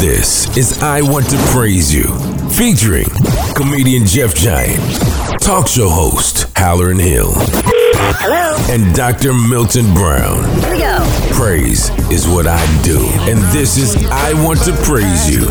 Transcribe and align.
This 0.00 0.56
is 0.56 0.80
I 0.82 1.02
Want 1.02 1.28
to 1.30 1.36
Praise 1.52 1.92
You, 1.92 2.04
featuring 2.50 3.06
comedian 3.56 4.06
Jeff 4.06 4.32
Giant, 4.34 4.78
talk 5.42 5.66
show 5.66 5.88
host 5.88 6.46
Hallerin 6.54 7.00
Hill, 7.00 7.32
Hello. 7.34 8.56
and 8.72 8.94
Dr. 8.94 9.34
Milton 9.34 9.92
Brown. 9.94 10.44
Here 10.60 10.70
we 10.72 10.78
go. 10.78 10.87
Praise 11.38 11.90
is 12.10 12.26
what 12.26 12.48
I 12.48 12.58
do, 12.82 12.98
and 13.30 13.38
this 13.54 13.78
is 13.78 13.94
I 14.10 14.34
Want 14.42 14.58
to 14.64 14.72
Praise 14.82 15.30
You. 15.30 15.46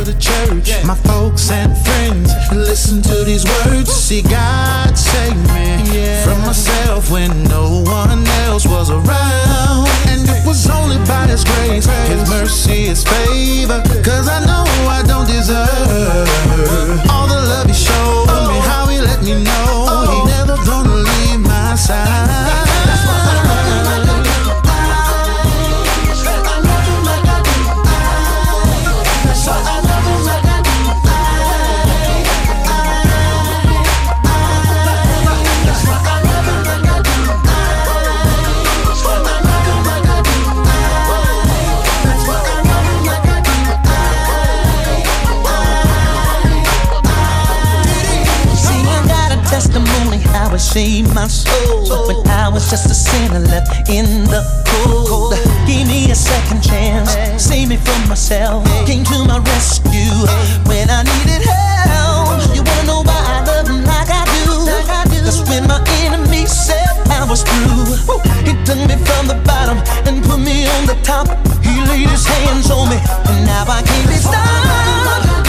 My 0.85 0.95
folks 0.95 1.49
and 1.49 1.71
friends 1.77 2.29
listen 2.51 3.01
to 3.03 3.23
these 3.23 3.45
words. 3.45 3.89
See 3.89 4.21
God 4.21 4.97
save 4.97 5.37
me 5.55 5.87
from 6.25 6.41
myself 6.41 7.09
when 7.09 7.31
no 7.45 7.83
one 7.85 8.27
else 8.43 8.67
was 8.67 8.89
around. 8.91 9.87
And 10.11 10.27
it 10.27 10.45
was 10.45 10.69
only 10.69 10.97
by 11.07 11.25
His 11.27 11.45
grace, 11.45 11.85
His 11.85 12.29
mercy, 12.29 12.87
His 12.87 13.05
favor. 13.05 13.81
Cause 14.03 14.27
I 14.27 14.43
know 14.45 14.65
I 14.91 15.03
don't 15.07 15.25
deserve 15.25 16.99
all 17.09 17.29
the 17.29 17.39
love 17.47 17.67
He 17.67 17.73
showed 17.73 18.27
me, 18.51 18.59
how 18.67 18.87
He 18.87 18.99
let 18.99 19.23
me 19.23 19.41
know 19.41 20.03
He 20.11 20.19
never 20.35 20.57
gonna 20.65 20.95
leave 20.95 21.39
my 21.39 21.75
side. 21.75 22.46
Saved 50.67 51.15
my 51.15 51.27
soul. 51.27 52.07
When 52.07 52.27
I 52.27 52.49
was 52.49 52.69
just 52.69 52.91
a 52.91 52.93
sinner 52.93 53.39
left 53.39 53.89
in 53.89 54.25
the 54.25 54.43
cold. 54.67 55.33
Gave 55.65 55.87
me 55.87 56.11
a 56.11 56.15
second 56.15 56.61
chance, 56.61 57.15
saved 57.41 57.69
me 57.69 57.77
from 57.77 58.09
myself. 58.09 58.65
Came 58.85 59.03
to 59.05 59.17
my 59.25 59.39
rescue 59.39 60.19
when 60.67 60.89
I 60.89 61.03
needed 61.03 61.43
help. 61.47 62.43
You 62.55 62.61
wanna 62.67 62.83
know 62.83 63.01
why 63.07 63.21
I 63.35 63.39
love 63.47 63.67
him 63.67 63.83
like 63.85 64.09
I 64.11 64.23
do? 64.35 64.67
Cause 65.23 65.41
when 65.49 65.67
my 65.67 65.79
enemy 66.03 66.45
said 66.45 66.91
I 67.09 67.23
was 67.29 67.43
through, 67.43 68.19
he 68.43 68.53
took 68.67 68.79
me 68.89 68.95
from 69.07 69.27
the 69.31 69.39
bottom 69.47 69.77
and 70.07 70.23
put 70.23 70.39
me 70.39 70.67
on 70.75 70.85
the 70.85 70.97
top. 71.03 71.27
He 71.63 71.73
laid 71.87 72.09
his 72.09 72.25
hands 72.25 72.69
on 72.71 72.89
me, 72.89 72.99
and 73.29 73.45
now 73.45 73.65
I 73.67 73.81
can't 73.83 74.07
be 74.07 74.15
stopped. 74.15 75.46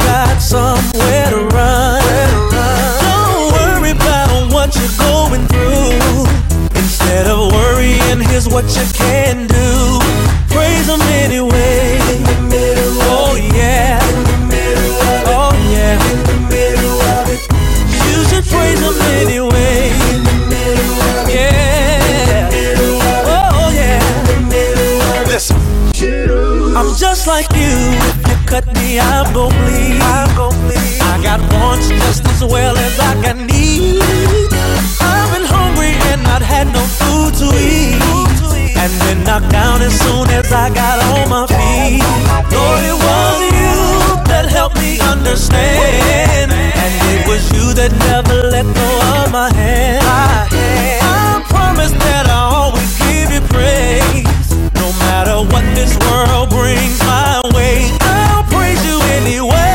Got 0.00 0.40
somewhere 0.40 1.30
to 1.30 1.40
run. 1.54 2.02
Don't 2.50 3.52
worry 3.52 3.90
about 3.90 4.52
what 4.52 4.74
you're 4.74 4.96
going 4.98 5.46
through. 5.48 6.26
Instead 6.76 7.26
of 7.26 7.52
worrying, 7.52 8.20
here's 8.28 8.48
what 8.48 8.64
you 8.76 8.84
can 8.94 9.46
do. 9.46 10.00
Praise 10.48 10.88
him 10.88 11.00
anyway. 11.22 11.98
Oh 13.06 13.36
yeah. 13.54 14.00
Oh 15.26 15.52
yeah. 15.70 15.98
You 18.06 18.24
should 18.28 18.44
praise 18.44 18.80
him 18.80 18.96
anyway. 19.20 19.90
Yeah. 21.28 22.50
Oh 23.26 23.70
yeah. 23.74 24.00
Listen, 25.26 25.56
I'm 26.76 26.94
just 26.96 27.26
like 27.26 27.50
you. 27.54 28.23
Cut 28.54 28.72
me, 28.76 29.00
I'm 29.00 29.34
gon' 29.34 29.50
bleed. 29.50 29.98
I'm 30.00 30.30
gon' 30.36 30.54
bleed. 30.62 31.02
I 31.02 31.18
got 31.24 31.40
wants 31.54 31.88
just 31.88 32.24
as 32.28 32.44
well 32.44 32.78
as 32.78 33.00
I 33.00 33.20
got 33.20 33.34
needs. 33.34 33.98
I've 35.02 35.34
been 35.34 35.42
hungry 35.42 35.90
and 36.14 36.22
not 36.22 36.40
had 36.40 36.68
no 36.70 36.78
food 36.78 37.34
to 37.42 37.50
eat. 37.58 37.98
And 38.78 38.92
been 39.10 39.24
knocked 39.24 39.50
down 39.50 39.82
as 39.82 39.98
soon 39.98 40.30
as 40.30 40.52
I 40.52 40.70
got 40.70 41.02
on 41.02 41.28
my 41.28 41.46
feet. 41.50 42.06
Lord, 42.54 42.82
it 42.86 42.94
was 42.94 43.36
you 43.58 44.22
that 44.30 44.46
helped 44.48 44.76
me 44.78 45.00
understand. 45.00 46.52
And 46.54 46.94
it 47.10 47.26
was 47.26 47.42
you 47.50 47.74
that 47.74 47.90
never 48.06 48.38
let 48.54 48.66
go 48.70 48.90
of 49.18 49.32
my 49.32 49.52
hand. 49.52 49.98
I 50.06 51.42
promise 51.50 51.90
that 51.90 52.30
I'll 52.30 52.70
always 52.70 52.92
give 53.02 53.34
you 53.34 53.42
praise. 53.50 54.46
No 54.78 54.94
matter 55.10 55.42
what 55.42 55.66
this 55.74 55.98
world 56.06 56.50
brings 56.50 57.00
my 57.02 57.42
way, 57.50 57.90
anyway. 59.26 59.73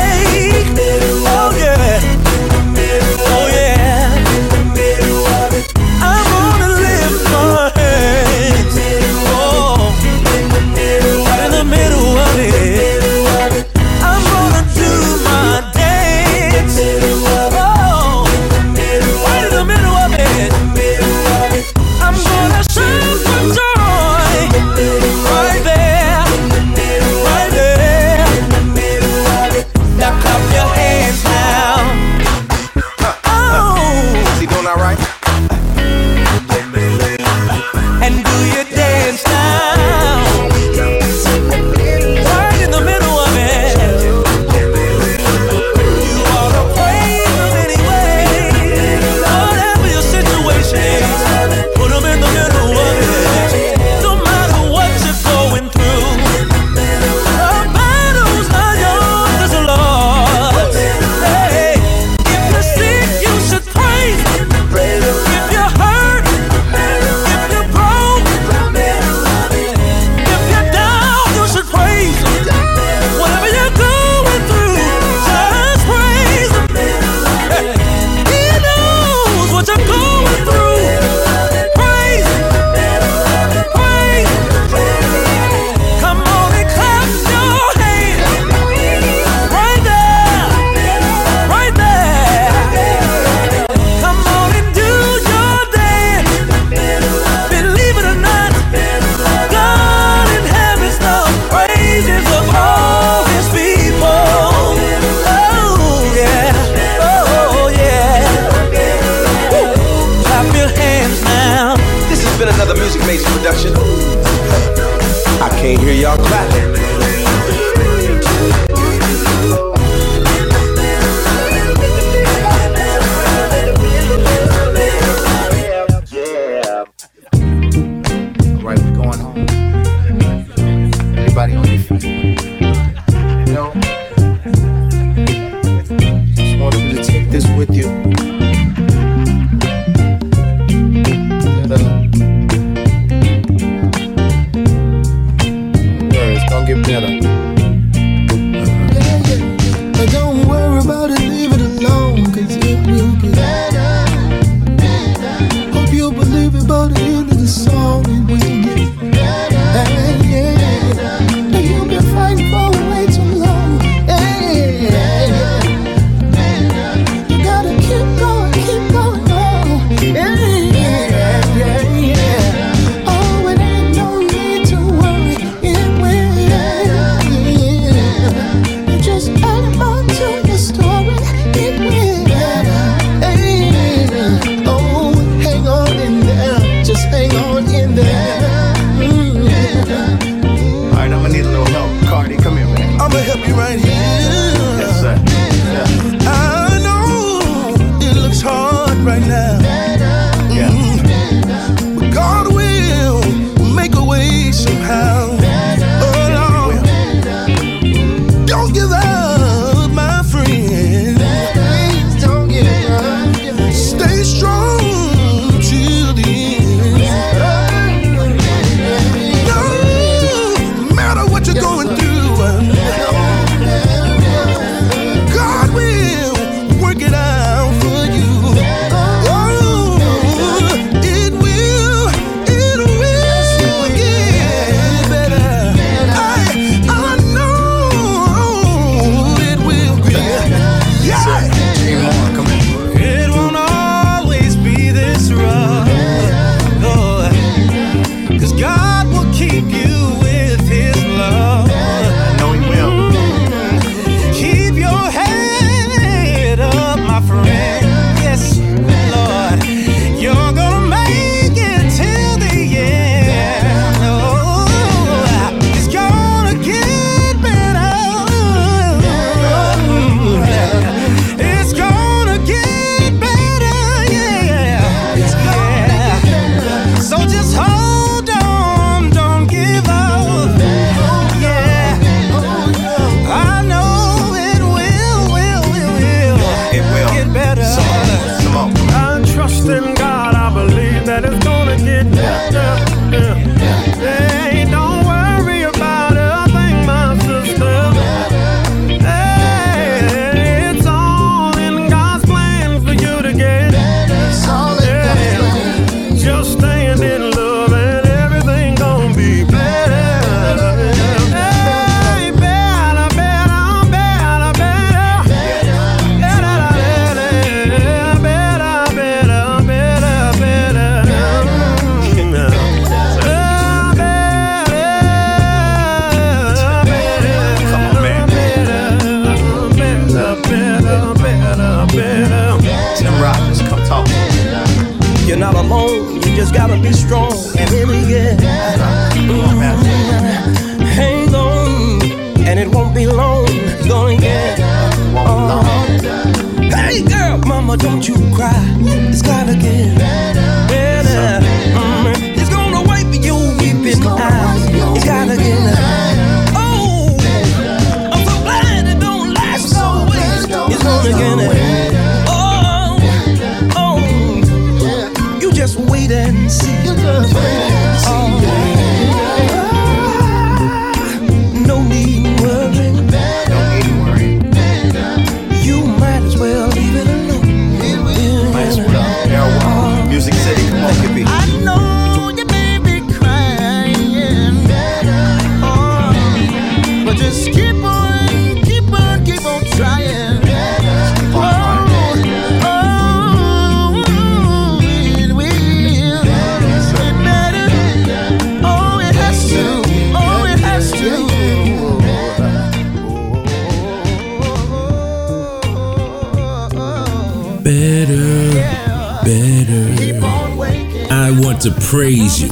To 411.62 411.72
praise 411.89 412.42
you. 412.42 412.50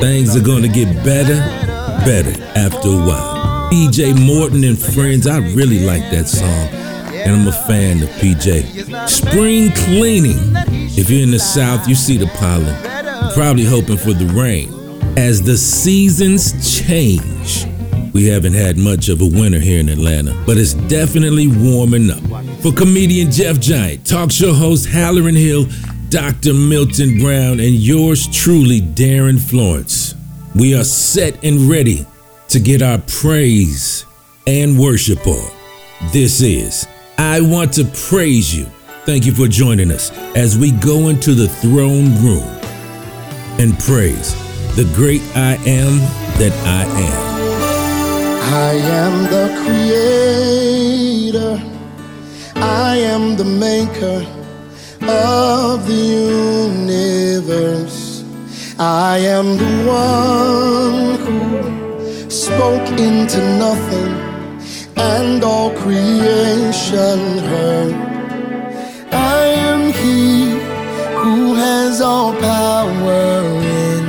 Things 0.00 0.34
are 0.36 0.40
gonna 0.40 0.68
get 0.68 0.94
better, 1.04 1.36
better 2.04 2.42
after 2.56 2.88
a 2.88 2.96
while. 2.96 3.70
PJ 3.70 4.14
Morton 4.24 4.64
and 4.64 4.78
Friends, 4.78 5.26
I 5.26 5.38
really 5.38 5.80
like 5.80 6.02
that 6.10 6.26
song. 6.26 6.68
And 7.14 7.36
I'm 7.36 7.48
a 7.48 7.52
fan 7.52 8.02
of 8.02 8.08
PJ. 8.10 9.08
Spring 9.08 9.72
cleaning. 9.72 10.38
If 10.96 11.10
you're 11.10 11.22
in 11.22 11.32
the 11.32 11.38
South, 11.38 11.86
you 11.88 11.94
see 11.94 12.16
the 12.16 12.28
pollen. 12.38 12.74
Probably 13.34 13.64
hoping 13.64 13.98
for 13.98 14.14
the 14.14 14.26
rain. 14.26 14.72
As 15.18 15.42
the 15.42 15.56
seasons 15.56 16.80
change, 16.80 17.66
we 18.14 18.26
haven't 18.26 18.54
had 18.54 18.78
much 18.78 19.10
of 19.10 19.20
a 19.20 19.26
winter 19.26 19.58
here 19.58 19.80
in 19.80 19.90
Atlanta, 19.90 20.32
but 20.46 20.56
it's 20.56 20.72
definitely 20.88 21.48
warming 21.48 22.10
up. 22.10 22.22
For 22.62 22.72
comedian 22.72 23.30
Jeff 23.30 23.60
Giant, 23.60 24.06
talk 24.06 24.30
show 24.30 24.54
host 24.54 24.88
Hallerin 24.88 25.36
Hill, 25.36 25.66
Dr. 26.08 26.54
Milton 26.54 27.18
Brown, 27.18 27.58
and 27.58 27.74
yours 27.74 28.28
truly, 28.28 28.80
Darin 28.80 29.38
Florence. 29.38 30.14
We 30.54 30.74
are 30.76 30.84
set 30.84 31.42
and 31.44 31.68
ready 31.68 32.06
to 32.48 32.60
get 32.60 32.80
our 32.80 32.98
praise 32.98 34.06
and 34.46 34.78
worship 34.78 35.26
on. 35.26 35.50
This 36.12 36.40
is 36.40 36.86
I 37.18 37.40
Want 37.40 37.72
to 37.74 37.84
Praise 38.08 38.54
You. 38.56 38.66
Thank 39.04 39.26
you 39.26 39.32
for 39.32 39.48
joining 39.48 39.90
us 39.90 40.12
as 40.36 40.56
we 40.56 40.70
go 40.70 41.08
into 41.08 41.34
the 41.34 41.48
throne 41.48 42.14
room 42.22 42.46
and 43.58 43.76
praise 43.80 44.34
the 44.76 44.84
great 44.94 45.22
I 45.34 45.54
am 45.66 45.98
that 46.38 46.52
I 46.64 46.84
am. 46.84 47.36
I 48.54 48.74
am 48.74 49.24
the 49.24 49.48
creator. 51.32 51.60
I 52.56 52.96
am 52.96 53.36
the 53.36 53.44
maker 53.44 54.35
of 55.02 55.86
the 55.86 55.94
universe. 56.86 58.24
I 58.78 59.18
am 59.18 59.56
the 59.56 59.84
one 59.86 61.16
who 61.24 62.30
spoke 62.30 62.88
into 62.98 63.38
nothing 63.58 64.14
and 64.96 65.42
all 65.44 65.70
creation 65.70 67.38
heard. 67.38 67.94
I 69.12 69.46
am 69.70 69.92
he 69.92 70.50
who 71.22 71.54
has 71.54 72.00
all 72.00 72.32
power 72.34 73.42
in 73.88 74.04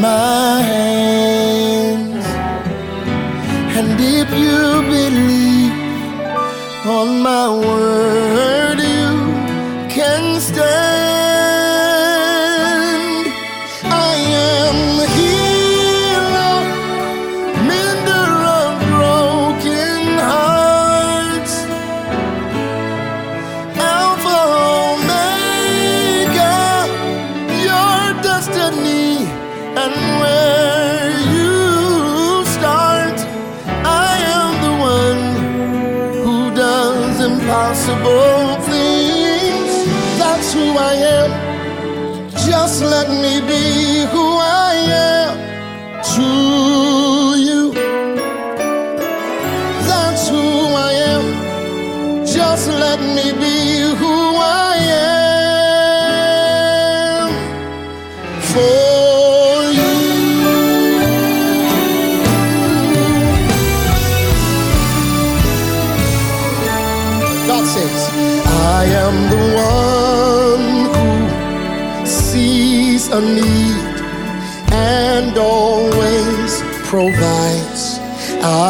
my 0.00 0.60
hands. 0.62 2.26
And 3.78 3.98
if 4.00 4.30
you 4.44 4.82
believe 4.96 5.72
on 6.86 7.22
my 7.22 7.48
word, 7.48 8.63
can 9.94 10.23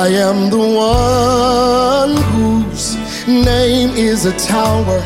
I 0.04 0.08
am 0.08 0.50
the 0.50 0.58
one 0.58 2.14
whose 2.34 2.87
name 3.26 3.90
is 3.96 4.26
a 4.26 4.37
tower 4.37 5.00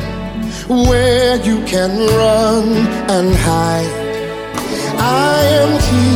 where 0.88 1.37
you 1.37 1.62
can 1.67 1.90
run 2.21 2.67
and 3.09 3.33
hide. 3.47 3.95
I 4.99 5.38
am 5.62 5.71
he 5.88 6.07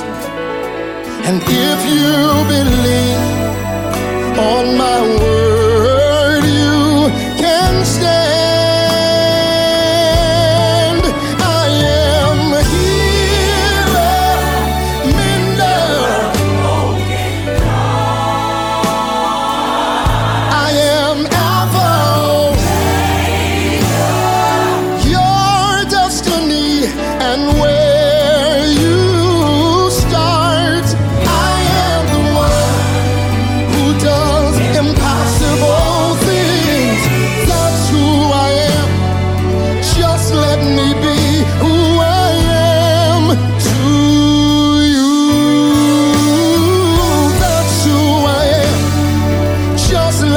And 1.29 1.39
if 1.47 1.81
you 1.95 2.13
believe 2.55 3.23
on 4.51 4.65
my 4.77 5.01
word, 5.21 5.44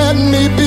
let 0.08 0.16
me 0.16 0.48
be 0.56 0.67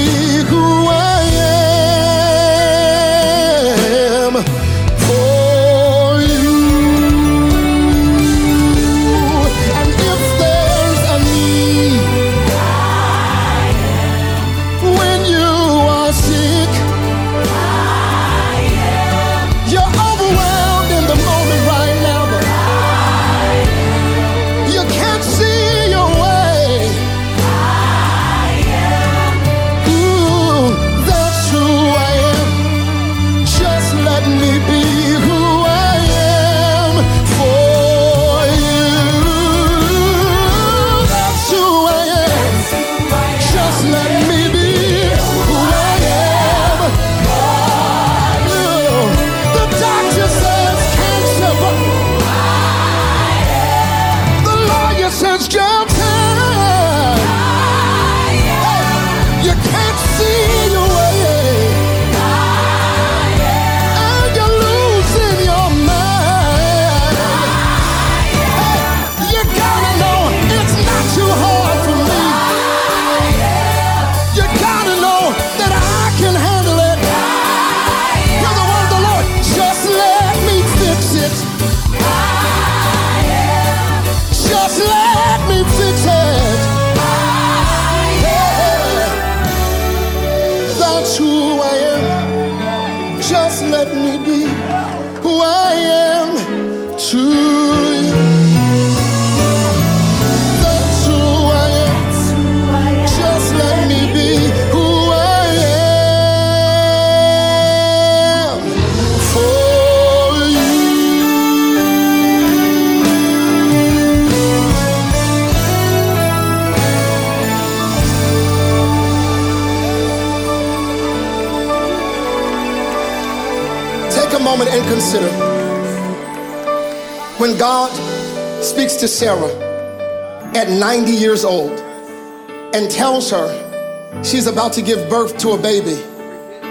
tells 133.21 133.30
her 133.30 134.25
she's 134.25 134.47
about 134.47 134.73
to 134.73 134.83
give 134.83 135.09
birth 135.11 135.37
to 135.39 135.50
a 135.50 135.59
baby. 135.59 135.97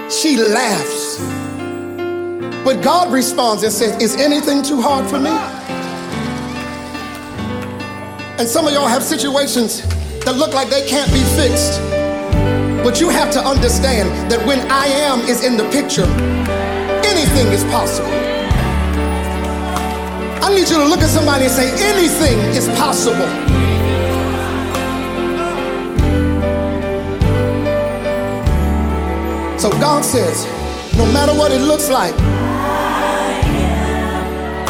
She 0.10 0.38
laughs. 0.38 1.20
But 2.64 2.82
God 2.84 3.14
responds 3.14 3.64
and 3.64 3.72
says, 3.72 4.02
Is 4.02 4.16
anything 4.16 4.64
too 4.64 4.82
hard 4.82 5.08
for 5.10 5.20
me? 5.20 5.30
And 8.40 8.48
some 8.48 8.66
of 8.66 8.74
y'all 8.74 8.88
have 8.88 9.04
situations 9.04 9.82
that 10.26 10.36
look 10.38 10.54
like 10.54 10.70
they 10.70 10.88
can't 10.88 11.12
be 11.12 11.22
fixed. 11.38 11.80
But 12.84 13.00
you 13.00 13.10
have 13.10 13.32
to 13.34 13.40
understand 13.40 14.10
that 14.32 14.46
when 14.48 14.60
I 14.72 14.88
am 14.88 15.20
is 15.22 15.44
in 15.44 15.58
the 15.58 15.70
picture, 15.70 16.06
anything 17.06 17.48
is 17.48 17.64
possible. 17.66 18.10
I 20.42 20.50
need 20.50 20.70
you 20.70 20.78
to 20.78 20.86
look 20.86 21.02
at 21.02 21.10
somebody 21.10 21.46
and 21.46 21.54
say, 21.54 21.70
anything 21.94 22.40
is 22.56 22.68
possible. 22.80 23.49
So 29.60 29.70
God 29.72 30.06
says, 30.06 30.46
no 30.96 31.06
matter 31.12 31.34
what 31.34 31.52
it 31.52 31.60
looks 31.60 31.90
like, 31.90 32.16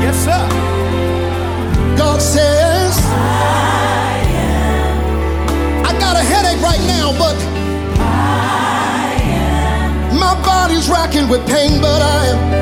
yes, 0.00 0.16
sir. 0.24 0.48
God 1.98 2.22
says, 2.22 2.96
I 5.84 5.92
got 5.98 6.14
a 6.14 6.22
headache 6.22 6.62
right 6.62 6.80
now, 6.86 7.10
but 7.18 7.36
my 10.14 10.40
body's 10.44 10.88
with 11.28 11.44
pain, 11.48 11.80
but 11.80 12.00
I 12.00 12.26
am. 12.26 12.59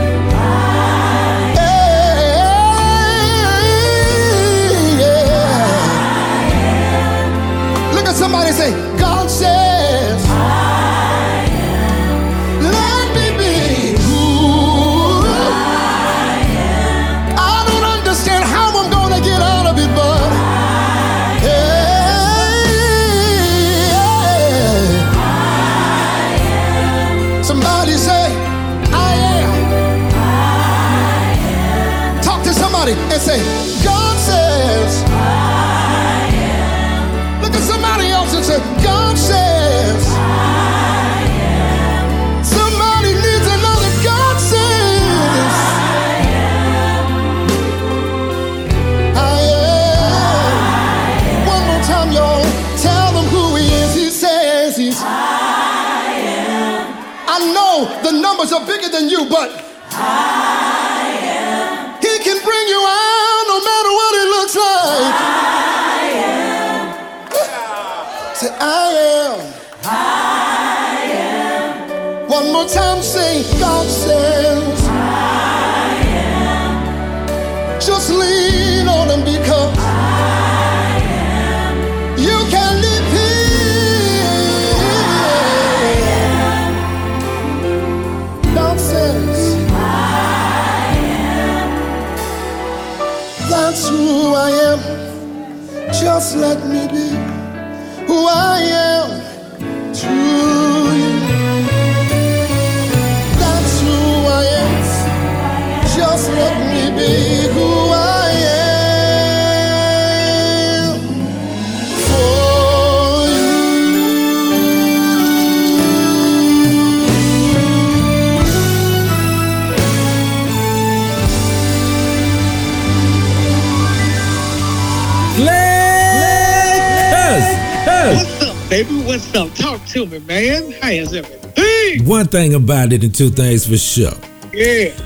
Baby? 128.85 129.03
What's 129.03 129.35
up? 129.35 129.53
Talk 129.55 129.85
to 129.87 130.07
me, 130.07 130.21
man. 130.21 130.73
How 130.81 130.91
is 130.91 131.12
everything? 131.12 132.05
One 132.07 132.27
thing 132.27 132.55
about 132.55 132.93
it, 132.93 133.03
and 133.03 133.14
two 133.14 133.31
things 133.31 133.67
for 133.67 133.77
sure. 133.77 134.12
Yeah. 134.53 134.97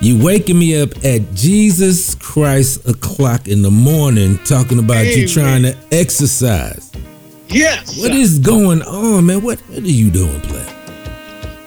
You 0.00 0.22
waking 0.22 0.58
me 0.58 0.80
up 0.80 0.90
at 1.04 1.34
Jesus 1.34 2.14
Christ 2.16 2.86
o'clock 2.88 3.48
in 3.48 3.62
the 3.62 3.70
morning 3.70 4.38
talking 4.44 4.78
about 4.78 5.06
you 5.06 5.26
trying 5.26 5.62
to 5.62 5.76
exercise. 5.90 6.92
Yes. 7.48 7.98
What 7.98 8.12
is 8.12 8.38
going 8.38 8.82
on, 8.82 9.26
man? 9.26 9.42
What, 9.42 9.58
what 9.60 9.78
are 9.78 9.86
you 9.86 10.10
doing, 10.10 10.40
play? 10.42 10.66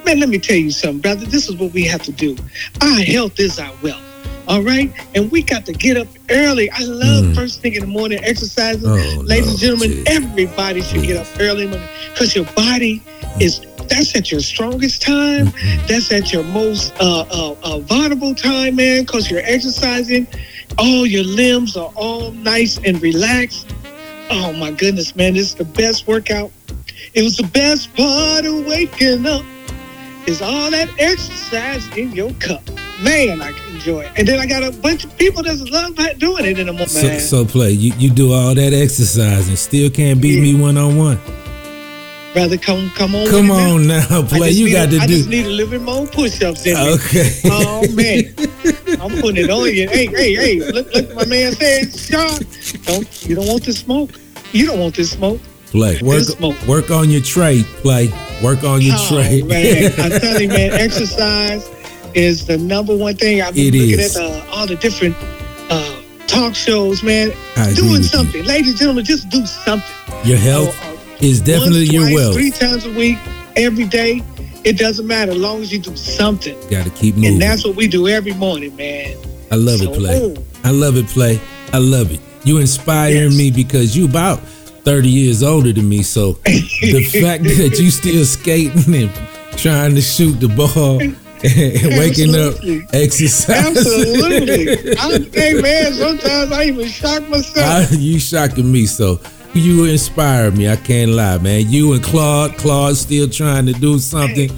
Man, 0.05 0.19
let 0.19 0.29
me 0.29 0.37
tell 0.37 0.55
you 0.55 0.71
something, 0.71 1.01
brother. 1.01 1.25
This 1.25 1.49
is 1.49 1.55
what 1.55 1.73
we 1.73 1.83
have 1.85 2.03
to 2.03 2.11
do. 2.11 2.37
Our 2.81 2.99
health 3.01 3.39
is 3.39 3.59
our 3.59 3.73
wealth. 3.81 4.08
All 4.49 4.61
right? 4.63 4.91
And 5.15 5.31
we 5.31 5.43
got 5.43 5.65
to 5.67 5.73
get 5.73 5.95
up 5.95 6.07
early. 6.29 6.69
I 6.71 6.81
love 6.83 7.23
Mm. 7.25 7.35
first 7.35 7.61
thing 7.61 7.75
in 7.75 7.81
the 7.81 7.87
morning 7.87 8.19
exercising. 8.23 8.81
Oh, 8.89 9.21
Ladies 9.23 9.45
no, 9.45 9.51
and 9.51 9.59
gentlemen, 9.59 9.91
gee. 9.91 10.03
everybody 10.07 10.81
should 10.81 11.03
get 11.03 11.17
up 11.17 11.27
early 11.39 11.63
in 11.65 11.69
morning 11.69 11.87
because 12.11 12.35
your 12.35 12.45
body 12.55 13.01
is 13.39 13.61
that's 13.87 14.15
at 14.15 14.31
your 14.31 14.41
strongest 14.41 15.01
time. 15.01 15.47
Mm-hmm. 15.47 15.87
That's 15.87 16.11
at 16.11 16.31
your 16.33 16.43
most 16.43 16.93
uh, 16.99 17.21
uh, 17.31 17.55
uh, 17.63 17.79
vulnerable 17.79 18.35
time, 18.35 18.75
man, 18.75 19.01
because 19.03 19.29
you're 19.31 19.41
exercising. 19.45 20.27
All 20.77 21.05
your 21.05 21.23
limbs 21.23 21.75
are 21.77 21.91
all 21.95 22.31
nice 22.31 22.77
and 22.85 23.01
relaxed. 23.01 23.67
Oh 24.31 24.53
my 24.53 24.71
goodness, 24.71 25.15
man, 25.15 25.33
this 25.33 25.47
is 25.49 25.55
the 25.55 25.65
best 25.65 26.05
workout. 26.07 26.51
It 27.15 27.23
was 27.23 27.37
the 27.37 27.47
best 27.47 27.93
part 27.95 28.45
of 28.45 28.65
waking 28.67 29.25
up. 29.25 29.43
Is 30.27 30.41
all 30.43 30.69
that 30.69 30.89
exercise 30.99 31.87
in 31.97 32.11
your 32.11 32.31
cup. 32.33 32.61
Man, 33.01 33.41
I 33.41 33.51
can 33.51 33.68
enjoy 33.89 34.05
it. 34.05 34.11
And 34.17 34.27
then 34.27 34.39
I 34.39 34.45
got 34.45 34.63
a 34.63 34.71
bunch 34.71 35.03
of 35.05 35.17
people 35.17 35.43
that 35.43 35.57
love 35.69 35.95
doing 36.19 36.45
it 36.45 36.59
in 36.59 36.67
the 36.67 36.73
morning. 36.73 36.87
So, 36.87 37.19
so 37.19 37.45
play. 37.45 37.71
You, 37.71 37.93
you 37.97 38.09
do 38.09 38.33
all 38.33 38.55
that 38.55 38.73
exercise 38.73 39.47
and 39.47 39.57
still 39.57 39.89
can't 39.89 40.21
beat 40.21 40.41
me 40.41 40.59
one 40.59 40.77
on 40.77 40.97
one. 40.97 41.19
Brother, 42.33 42.57
come 42.57 42.91
come 42.91 43.15
on. 43.15 43.27
Come 43.27 43.49
on 43.49 43.87
now, 43.87 44.05
I 44.07 44.21
play. 44.21 44.51
You 44.51 44.71
got 44.71 44.89
a- 44.89 44.91
to 44.91 44.97
I 44.97 45.07
do. 45.07 45.13
I 45.13 45.17
just 45.17 45.29
need 45.29 45.47
a 45.47 45.49
little 45.49 45.71
bit 45.71 45.81
more 45.81 46.05
push-ups 46.05 46.63
in 46.65 46.75
me. 46.75 46.93
Okay. 46.93 47.39
Oh 47.45 47.87
man. 47.91 48.35
I'm 49.01 49.19
putting 49.19 49.43
it 49.43 49.49
on 49.49 49.73
you. 49.73 49.89
Hey, 49.89 50.05
hey, 50.05 50.35
hey! 50.35 50.71
Look, 50.71 50.93
look, 50.93 51.15
my 51.15 51.25
man 51.25 51.53
said, 51.53 51.91
Sean, 51.91 52.39
don't 52.83 53.25
you 53.27 53.35
don't 53.35 53.47
want 53.47 53.63
this 53.63 53.79
smoke? 53.79 54.11
You 54.51 54.67
don't 54.67 54.79
want 54.79 54.95
this 54.95 55.11
smoke. 55.11 55.41
Play. 55.67 55.99
Work, 56.03 56.23
smoke. 56.23 56.55
work 56.67 56.91
on 56.91 57.09
your 57.09 57.21
tray. 57.21 57.63
Play. 57.81 58.09
Work 58.43 58.63
on 58.63 58.81
your 58.81 58.95
Oh, 58.97 59.45
man, 59.45 59.91
I'm 59.97 60.19
telling 60.19 60.41
you, 60.43 60.47
man, 60.49 60.71
exercise 60.73 61.67
is 62.15 62.45
the 62.45 62.57
number 62.57 62.95
one 62.95 63.15
thing. 63.15 63.41
I've 63.41 63.53
been 63.55 63.73
It 63.73 63.77
looking 63.77 63.99
is. 63.99 64.17
at 64.17 64.23
uh, 64.23 64.45
all 64.51 64.67
the 64.67 64.75
different 64.75 65.15
uh, 65.69 66.01
talk 66.27 66.55
shows, 66.55 67.03
man. 67.03 67.31
I 67.57 67.73
Doing 67.73 67.91
with 67.91 68.01
you. 68.01 68.07
something, 68.07 68.43
ladies 68.45 68.69
and 68.71 68.79
gentlemen, 68.79 69.05
just 69.05 69.29
do 69.29 69.45
something. 69.45 69.95
Your 70.23 70.37
health 70.37 70.75
Oh, 70.83 70.99
is 71.21 71.41
definitely 71.41 71.79
Once, 71.81 71.91
your 71.91 72.01
twice, 72.03 72.15
wealth. 72.15 72.33
Three 72.35 72.51
times 72.51 72.85
a 72.85 72.91
week, 72.93 73.17
every 73.55 73.85
day. 73.85 74.21
It 74.65 74.77
doesn't 74.77 75.07
matter 75.07 75.31
as 75.31 75.37
long 75.37 75.61
as 75.61 75.71
you 75.71 75.79
do 75.79 75.95
something. 75.95 76.53
Got 76.69 76.83
to 76.83 76.89
keep 76.91 77.15
moving. 77.15 77.33
And 77.33 77.41
that's 77.41 77.63
what 77.65 77.75
we 77.77 77.87
do 77.87 78.07
every 78.09 78.33
morning, 78.33 78.75
man. 78.75 79.17
I 79.51 79.55
love 79.55 79.81
it, 79.81 79.93
play. 79.93 80.19
oh. 80.21 80.43
I 80.65 80.71
love 80.71 80.97
it, 80.97 81.07
play. 81.07 81.39
I 81.71 81.77
love 81.77 82.11
it. 82.11 82.19
You 82.43 82.57
inspire 82.57 83.13
Yes. 83.27 83.37
me 83.37 83.51
because 83.51 83.95
you 83.95 84.05
about 84.05 84.39
30 84.83 85.07
years 85.09 85.43
older 85.43 85.71
than 85.71 85.87
me. 85.87 86.03
So 86.03 86.33
the 86.43 87.09
fact 87.21 87.43
that 87.45 87.79
you 87.79 87.89
still 87.89 88.25
skating 88.25 88.93
and 88.95 89.11
trying 89.57 89.95
to 89.95 90.01
shoot 90.01 90.33
the 90.41 90.49
ball 90.49 90.99
waking 91.43 92.35
Absolutely. 92.35 92.81
up, 92.83 92.93
exercising. 92.93 93.77
Absolutely. 93.77 94.97
I'm, 94.99 95.31
hey, 95.31 95.61
man, 95.61 95.93
sometimes 95.93 96.51
I 96.51 96.63
even 96.65 96.87
shock 96.87 97.27
myself. 97.29 97.91
I, 97.91 97.95
you 97.95 98.19
shocking 98.19 98.71
me. 98.71 98.85
So 98.85 99.19
you 99.53 99.85
inspire 99.85 100.51
me. 100.51 100.69
I 100.69 100.75
can't 100.75 101.11
lie, 101.11 101.37
man. 101.37 101.69
You 101.69 101.93
and 101.93 102.03
Claude, 102.03 102.57
Claude 102.57 102.95
still 102.97 103.29
trying 103.29 103.65
to 103.67 103.73
do 103.73 103.99
something. 103.99 104.49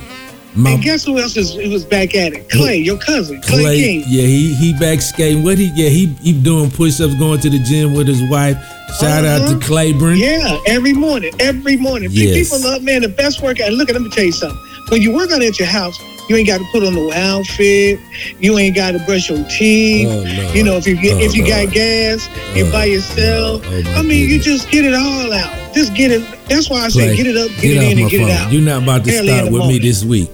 My 0.53 0.71
and 0.71 0.83
guess 0.83 1.05
who 1.05 1.17
else 1.17 1.37
is, 1.37 1.55
was 1.71 1.85
back 1.85 2.13
at 2.13 2.33
it? 2.33 2.49
Clay, 2.49 2.75
your 2.77 2.97
cousin, 2.97 3.39
Clay, 3.41 3.61
Clay, 3.61 3.77
King. 3.79 4.03
yeah, 4.07 4.23
he 4.23 4.53
he 4.53 4.73
back 4.77 4.99
skating. 4.99 5.43
What 5.45 5.57
he 5.57 5.71
yeah 5.75 5.87
he 5.87 6.07
he 6.21 6.33
doing 6.33 6.69
push 6.69 6.99
ups, 6.99 7.15
going 7.15 7.39
to 7.39 7.49
the 7.49 7.59
gym 7.59 7.93
with 7.93 8.07
his 8.07 8.21
wife. 8.29 8.57
Shout 8.99 9.23
out 9.23 9.37
to 9.47 9.55
Uh-huh. 9.55 9.59
Claiborne. 9.61 10.17
Yeah, 10.17 10.57
every 10.67 10.91
morning, 10.91 11.31
every 11.39 11.77
morning. 11.77 12.09
Yes. 12.11 12.49
People 12.51 12.69
love, 12.69 12.83
man, 12.83 13.03
the 13.03 13.07
best 13.07 13.41
workout. 13.41 13.67
And 13.69 13.77
look, 13.77 13.89
let 13.89 14.01
me 14.01 14.09
tell 14.09 14.25
you 14.25 14.33
something. 14.33 14.59
When 14.89 15.01
you 15.01 15.15
work 15.15 15.31
out 15.31 15.41
at 15.41 15.57
your 15.57 15.69
house, 15.69 15.97
you 16.31 16.37
ain't 16.37 16.47
got 16.47 16.59
to 16.59 16.65
put 16.71 16.81
on 16.85 16.95
no 16.95 17.11
outfit. 17.11 17.99
You 18.39 18.57
ain't 18.57 18.73
got 18.73 18.91
to 18.93 18.99
brush 18.99 19.29
your 19.29 19.43
teeth. 19.49 20.07
Oh, 20.07 20.15
Lord. 20.43 20.55
You 20.55 20.63
know, 20.63 20.77
if 20.77 20.87
you 20.87 20.95
get, 20.95 21.21
if 21.21 21.35
you 21.35 21.43
Oh, 21.43 21.47
got 21.47 21.59
Lord. 21.63 21.73
gas, 21.73 22.29
Oh, 22.55 22.71
by 22.71 22.85
yourself. 22.85 23.69
Lord. 23.69 23.85
Oh, 23.87 23.93
I 23.95 24.01
mean, 24.01 24.29
you 24.29 24.39
just 24.39 24.69
get 24.71 24.85
it 24.85 24.93
all 24.93 25.33
out. 25.33 25.73
Just 25.75 25.93
get 25.93 26.09
it. 26.11 26.23
That's 26.47 26.69
why 26.69 26.85
I 26.85 26.87
say 26.89 27.15
get 27.17 27.27
it 27.27 27.35
up, 27.35 27.49
get, 27.49 27.61
get 27.61 27.77
it 27.77 27.91
in, 27.91 27.99
and 27.99 28.09
get 28.09 28.21
phone. 28.21 28.29
it 28.29 28.33
out. 28.39 28.51
You're 28.53 28.61
not 28.61 28.83
about 28.83 29.03
to 29.05 29.17
in 29.17 29.25
start 29.25 29.51
with 29.51 29.65
me 29.67 29.79
this 29.79 30.05
week. 30.05 30.29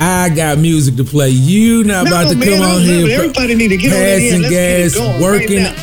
I 0.00 0.30
got 0.30 0.56
music 0.58 0.96
to 0.96 1.04
play. 1.04 1.28
You 1.30 1.84
not 1.84 2.04
No, 2.06 2.10
about 2.12 2.30
to 2.32 2.36
man, 2.36 2.48
come 2.48 2.62
on 2.62 2.80
here. 2.80 3.06
it. 3.06 3.12
Everybody 3.12 3.54
need 3.54 3.68
to 3.68 3.76
get 3.76 3.90
passing 3.92 4.26
in. 4.36 4.42
Let's 4.42 4.50
get 4.54 4.80
it 4.80 4.92
gas, 4.94 4.98
right 4.98 5.20
working 5.20 5.62
now. 5.62 5.74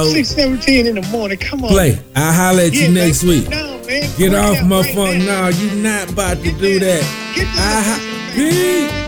out. 0.00 0.06
Six 0.06 0.28
seventeen 0.30 0.86
in 0.86 0.94
the 0.96 1.02
morning. 1.08 1.36
Come 1.38 1.64
on. 1.64 1.70
Play. 1.70 1.98
I'll 2.16 2.32
holler 2.32 2.62
at 2.62 2.72
Yeah, 2.72 2.88
you 2.88 2.94
next 2.94 3.24
man. 3.24 3.40
week. 3.40 3.48
No, 3.50 3.80
man. 3.86 4.10
Get 4.18 4.32
Work 4.32 4.42
off 4.42 4.64
my 4.64 4.80
right 4.80 4.94
phone. 4.94 5.18
now. 5.26 5.42
No, 5.42 5.48
you 5.56 5.70
not 5.82 6.10
about 6.10 6.38
to 6.38 6.42
Get 6.44 6.58
do 6.58 6.78
that- 6.80 7.02
that. 7.02 7.34
Get 7.36 7.46
I 7.46 7.50
that. 7.54 9.04
I 9.04 9.07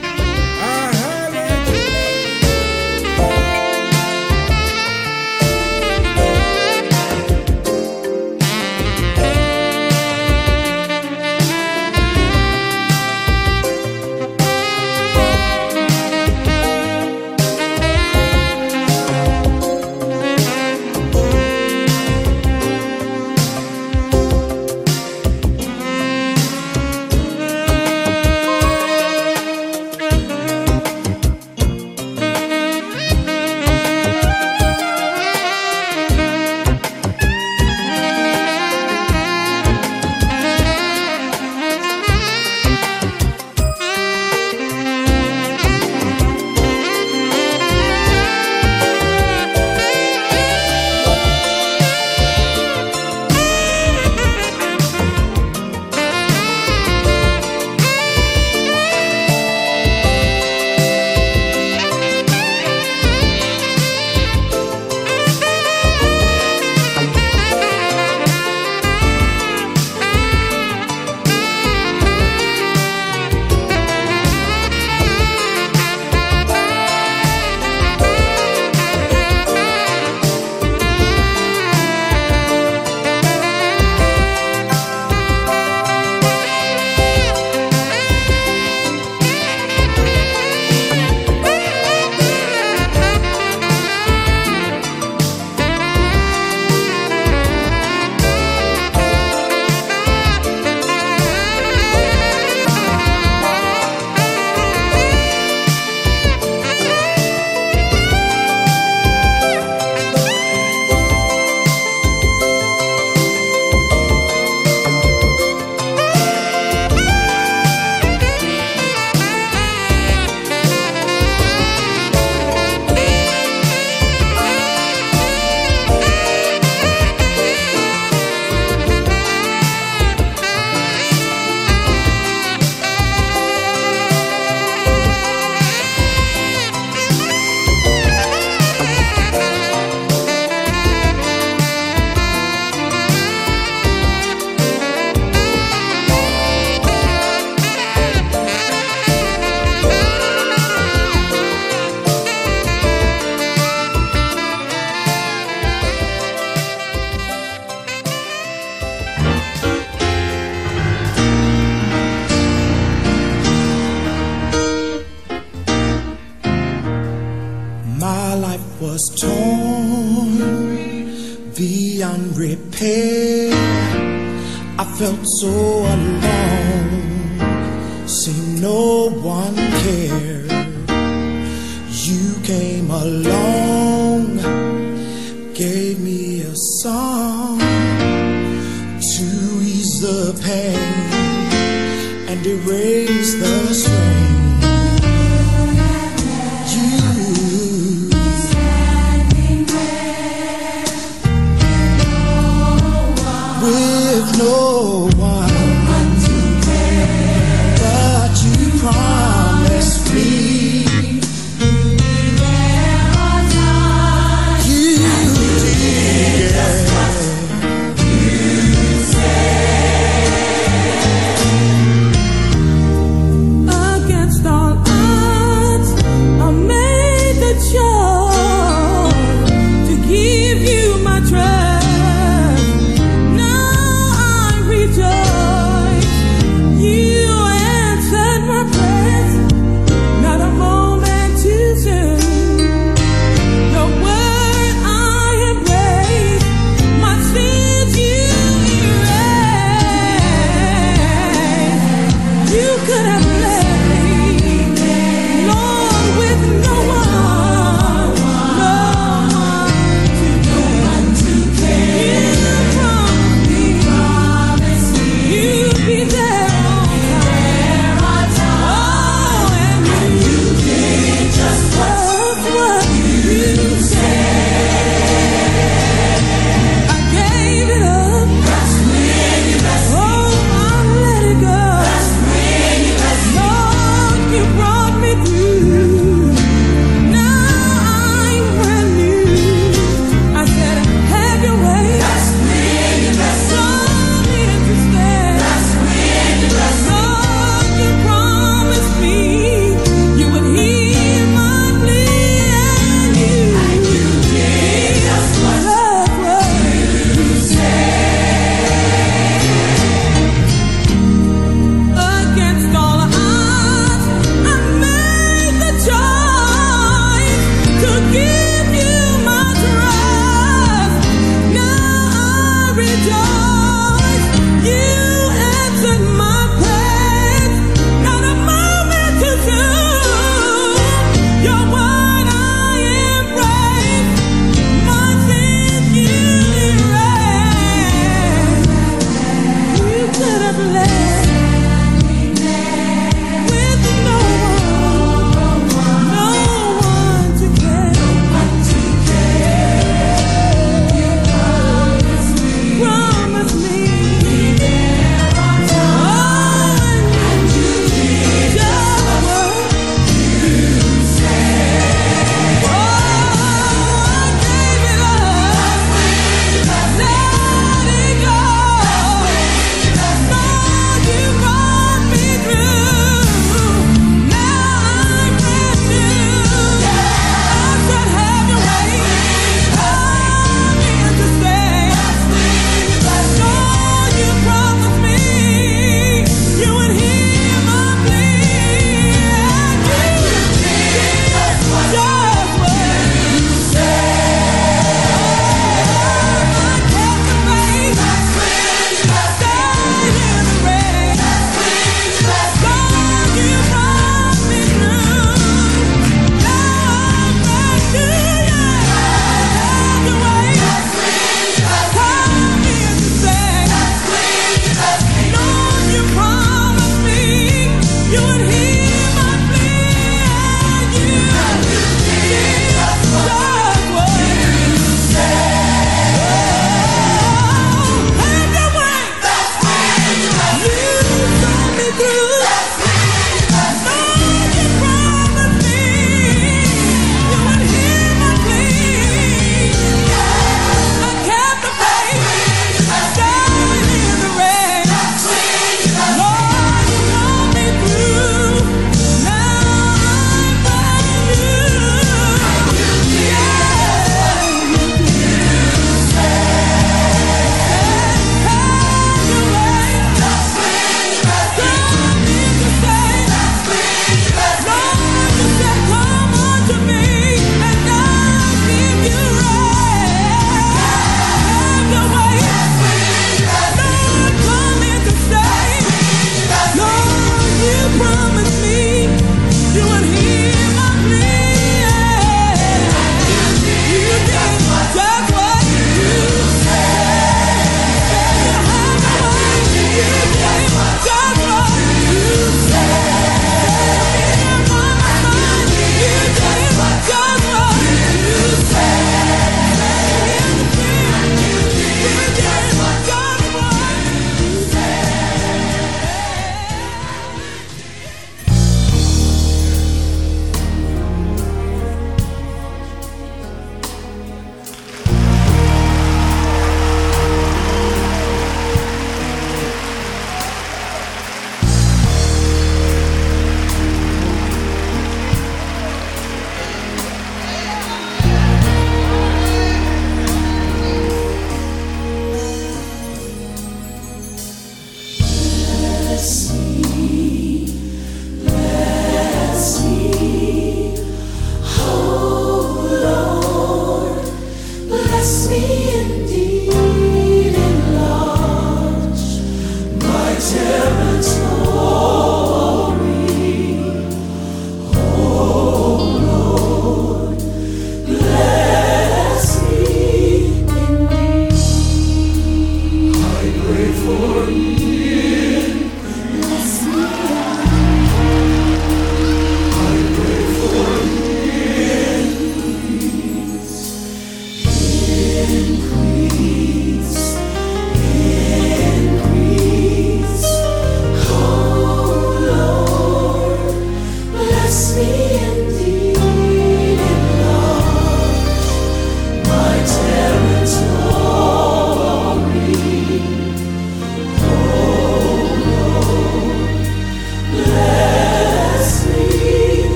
with 204.20 204.38
no 204.38 205.08
one. 205.16 205.29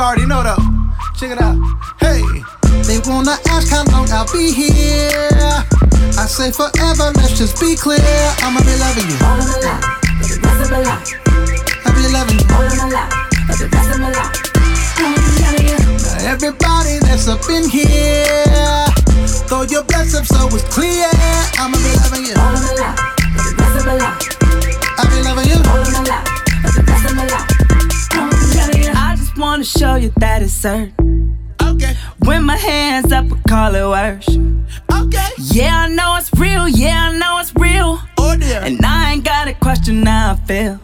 You 0.00 0.06
already 0.06 0.26
know 0.26 0.42
though. 0.42 0.56
Check 1.16 1.32
it 1.32 1.42
out. 1.42 1.60
Hey, 2.00 2.24
they 2.88 2.98
wanna 3.04 3.36
ask 3.52 3.68
how 3.68 3.84
long 3.92 4.08
I'll 4.10 4.24
be 4.32 4.50
here. 4.50 5.36
I 6.16 6.24
say 6.24 6.50
forever, 6.50 7.12
let's 7.20 7.36
just 7.36 7.60
be 7.60 7.76
clear. 7.76 8.00
I'ma 8.40 8.60
be 8.60 8.76
loving 8.80 9.08
you. 9.12 9.18
All 9.20 9.36
of 9.36 9.44
my 9.44 9.60
life, 9.60 9.84
for 10.16 10.24
the 10.24 10.40
rest 10.40 10.60
of 10.64 10.70
my 10.72 10.80
life. 10.80 11.04
I'll 11.84 11.92
be 11.92 12.08
loving 12.16 12.38
you. 12.40 12.48
All 12.48 12.64
of 12.64 12.76
my 12.80 12.88
life, 12.88 13.12
but 13.44 13.58
the 13.60 13.68
rest 13.68 13.90
of 13.92 14.00
my 14.00 14.10
Now 16.00 16.32
everybody 16.32 16.98
that's 17.04 17.28
up 17.28 17.44
in 17.50 17.68
here, 17.68 18.88
throw 19.48 19.62
your 19.68 19.84
blessings 19.84 20.28
so 20.28 20.48
it's 20.48 20.64
clear. 20.72 21.12
I'ma 21.60 21.76
be 21.76 21.92
loving 22.00 22.24
you. 22.24 22.34
All 22.40 22.56
of 22.56 22.62
my 22.64 22.72
life, 22.72 22.96
for 23.36 23.42
the 23.44 23.52
rest 23.60 23.76
of 23.76 23.84
my 23.84 23.96
life. 24.00 24.16
I'll 24.96 25.10
be 25.12 25.20
loving 25.28 25.48
you. 25.50 25.60
I 25.60 26.04
just 26.04 26.39
wanna 29.40 29.64
show 29.64 29.94
you 29.96 30.12
that 30.18 30.42
it's 30.42 30.52
certain. 30.52 30.92
Okay, 31.62 31.94
When 32.24 32.44
my 32.44 32.56
hands 32.56 33.10
up, 33.12 33.24
I 33.32 33.48
call 33.48 33.74
it 33.74 33.84
worship. 33.86 34.42
okay. 34.92 35.28
Yeah, 35.38 35.84
I 35.84 35.88
know 35.88 36.16
it's 36.16 36.30
real. 36.38 36.68
Yeah, 36.68 37.08
I 37.10 37.18
know 37.18 37.38
it's 37.38 37.52
real. 37.56 37.98
Oh 38.18 38.36
dear. 38.36 38.60
And 38.62 38.84
I 38.84 39.12
ain't 39.12 39.24
got 39.24 39.48
a 39.48 39.54
question 39.54 40.04
how 40.06 40.32
I 40.32 40.36
feel. 40.46 40.78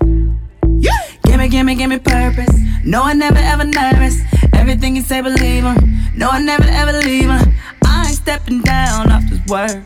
Yeah. 0.81 0.93
Gimme, 1.25 1.49
gimme, 1.49 1.75
gimme 1.75 1.99
purpose. 1.99 2.55
No, 2.85 3.03
I 3.03 3.13
never 3.13 3.39
ever 3.39 3.65
nervous. 3.65 4.17
Everything 4.55 4.97
you 4.97 5.03
say, 5.03 5.21
believe 5.21 5.65
him. 5.65 5.77
No, 6.15 6.31
I 6.31 6.41
never 6.41 6.65
ever 6.69 6.93
leave 7.01 7.29
him. 7.31 7.55
I 7.85 8.07
ain't 8.09 8.17
stepping 8.17 8.63
down 8.63 9.11
off 9.13 9.23
this 9.31 9.41
word. 9.49 9.83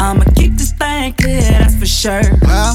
I'ma 0.00 0.24
keep 0.36 0.52
this 0.56 0.72
thing 0.72 1.12
clear, 1.14 1.40
that's 1.42 1.74
for 1.76 1.86
sure. 1.86 2.22
Well, 2.42 2.74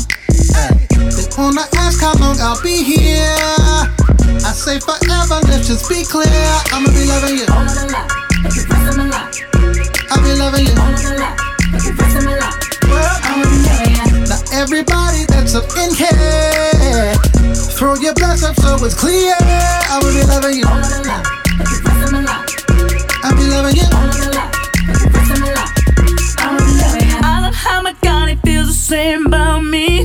hey, 0.54 0.88
they 0.92 1.28
wanna 1.38 1.62
ask 1.76 2.02
how 2.02 2.14
long 2.20 2.38
I'll 2.40 2.62
be 2.62 2.84
here. 2.84 3.36
I 4.46 4.52
say 4.54 4.80
forever, 4.80 5.40
let's 5.48 5.68
just 5.68 5.90
be 5.90 6.04
clear. 6.04 6.28
I'ma 6.72 6.90
be 6.92 7.06
loving 7.06 7.38
you. 7.38 7.48
All 7.52 7.66
of 7.66 7.74
the 7.74 7.88
love, 7.92 8.08
but 8.44 8.52
the 8.54 8.64
rest 8.70 8.88
of 8.90 8.98
my 8.98 9.08
life. 9.10 9.34
I'll 10.12 10.24
be 10.24 10.34
loving 10.38 10.66
you. 10.66 10.76
All 10.78 10.94
of 10.94 11.02
the 11.02 11.14
love, 11.20 11.36
but 11.72 11.82
the 11.84 11.92
rest 11.98 12.16
of 12.18 12.24
my 12.24 12.36
life. 12.38 12.58
Well, 12.88 13.18
I'ma 13.28 13.44
be 13.44 13.58
loving 13.66 13.94
you. 13.98 14.28
Now 14.30 14.42
everybody 14.54 15.26
that's 15.28 15.56
up 15.56 15.68
in 15.78 15.92
here, 15.94 17.16
throw 17.76 17.96
your 17.96 18.14
bless 18.14 18.44
up 18.44 18.56
so 18.56 18.78
it's 18.86 18.96
clear. 18.96 19.36
I 19.40 20.00
will 20.02 20.14
be 20.14 20.24
loving 20.28 20.58
you. 20.58 20.68
All 20.68 20.80
of 20.80 20.90
the 20.90 21.02
love, 21.08 21.26
but 21.58 21.68
the 21.68 21.82
rest 21.84 22.04
of 22.06 22.12
my 22.14 22.22
life. 22.22 22.48
I'll 23.26 23.36
be 23.36 23.46
loving 23.48 23.76
you. 23.76 23.88
All 23.90 24.06
of 24.06 24.16
the 24.16 24.32
love, 24.38 24.52
but 24.86 25.00
the 25.02 25.10
rest 25.12 25.32
of 25.32 25.40
my 25.42 25.50
life. 25.54 25.74
I 27.26 27.42
love 27.42 27.56
how 27.56 27.82
my 27.82 27.94
God, 28.02 28.30
he 28.30 28.36
feels 28.46 28.68
the 28.68 28.74
same 28.74 29.26
about 29.28 29.62
me. 29.62 29.97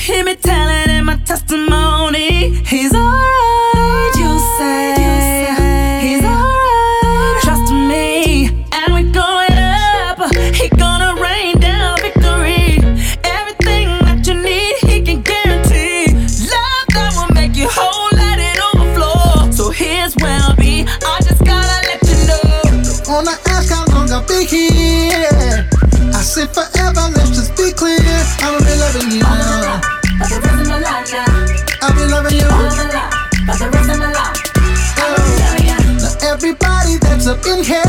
Hear 0.00 0.24
me 0.24 0.34
telling 0.34 0.88
in 0.88 1.04
my 1.04 1.16
testimony. 1.26 2.54
He's 2.64 2.94
alright, 2.94 4.16
you 4.16 4.38
say. 4.56 6.00
He's 6.00 6.24
alright, 6.24 7.42
trust 7.42 7.70
me. 7.70 8.48
And 8.72 8.94
we're 8.94 9.12
going 9.12 9.52
up. 9.52 10.34
He 10.54 10.70
gonna 10.70 11.20
rain 11.20 11.60
down 11.60 11.98
victory. 12.00 12.80
Everything 13.24 13.88
that 14.06 14.26
you 14.26 14.34
need, 14.40 14.74
he 14.88 15.02
can 15.02 15.20
guarantee. 15.20 16.06
Love 16.48 16.86
that 16.96 17.12
will 17.14 17.34
make 17.34 17.54
you 17.54 17.68
whole, 17.70 18.08
let 18.16 18.38
it 18.40 18.58
overflow. 18.72 19.50
So 19.50 19.68
here's 19.70 20.16
where 20.16 20.40
I'll 20.40 20.56
be. 20.56 20.86
I 20.88 21.20
just 21.20 21.44
gotta 21.44 21.86
let 21.86 22.00
you 22.08 22.26
know. 22.26 23.14
Wanna 23.14 23.36
ask 23.46 23.70
how 23.70 23.84
long 23.94 24.10
I'll 24.10 24.26
be 24.26 24.46
here? 24.46 25.68
I 26.16 26.22
said 26.22 26.48
forever, 26.54 27.12
let's 27.14 27.30
just 27.36 27.54
be 28.80 28.88
clear. 28.88 28.88
I'ma 28.88 28.88
be 28.88 28.88
loving 28.88 29.10
you. 29.10 29.22
I'll 31.82 31.94
be 31.94 32.04
loving 32.06 32.34
you. 32.34 32.48
Now 36.00 36.14
everybody 36.22 36.96
that's 36.98 37.26
up 37.26 37.44
in 37.46 37.62
here, 37.62 37.82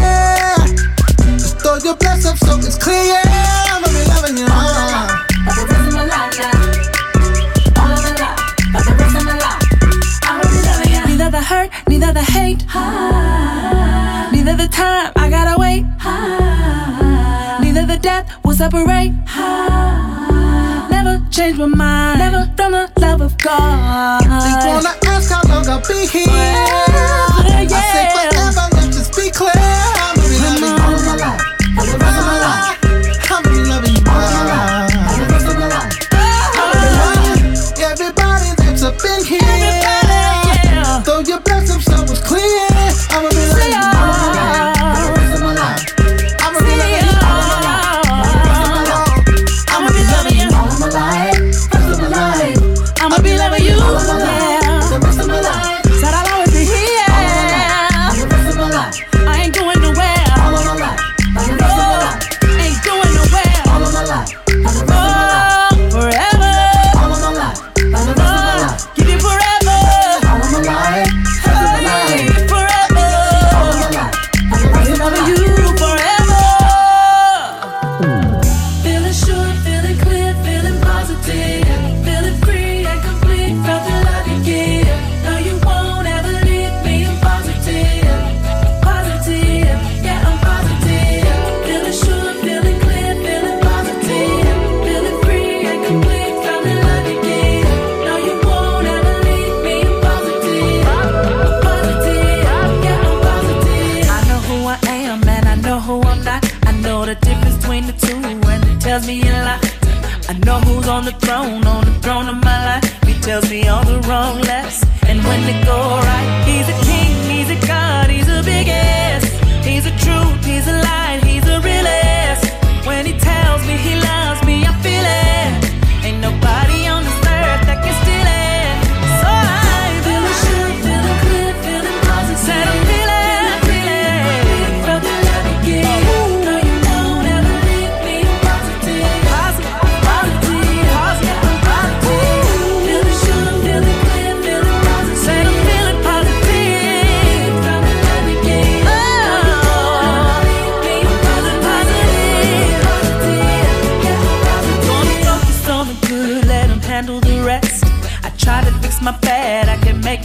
just 1.38 1.60
throw 1.60 1.78
your 1.78 1.96
bless 1.96 2.26
up 2.26 2.38
so 2.38 2.58
it's 2.58 2.78
clear. 2.78 3.22
I'ma 3.24 3.88
be 3.88 4.04
loving 4.10 4.38
you. 4.38 4.48
Neither 11.08 11.30
the 11.30 11.42
hurt, 11.42 11.70
neither 11.88 12.14
the 12.14 12.24
hate. 12.24 12.66
Neither 14.34 14.56
the 14.56 14.68
time 14.68 15.12
I 15.16 15.30
gotta 15.30 15.58
wait. 15.58 15.86
Neither 17.62 17.86
the 17.86 17.98
death 17.98 18.30
will 18.44 18.56
separate. 18.56 19.14
Never 19.38 20.31
change 21.32 21.58
my 21.58 21.66
mind. 21.66 22.20
Never 22.20 22.46
from 22.58 22.72
the 22.74 22.92
love 23.00 23.22
of 23.22 23.38
God. 23.38 24.22
Just 24.22 24.68
wanna 24.68 24.96
ask 25.08 25.32
how 25.32 25.42
long 25.48 25.68
I'll 25.68 25.80
be 25.88 26.06
here. 26.08 26.26
Forever, 26.28 27.64
yeah. 27.64 27.78
I 27.78 27.94
say 27.94 28.21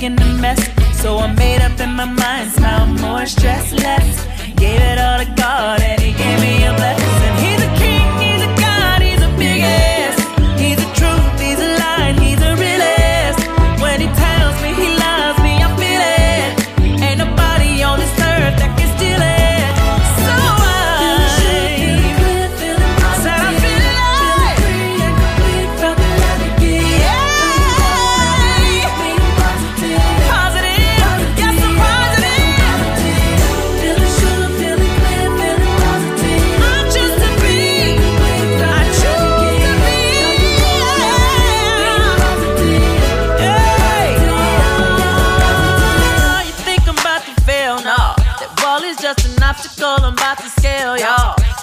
making 0.09 0.29
a 0.29 0.41
mess. 0.41 0.61
So 1.01 1.19
I 1.19 1.33
made 1.33 1.61
up 1.61 1.79
in 1.81 1.91
my 1.91 2.05
mind, 2.05 2.51
smile 2.53 2.87
more 2.87 3.27
stress. 3.27 3.66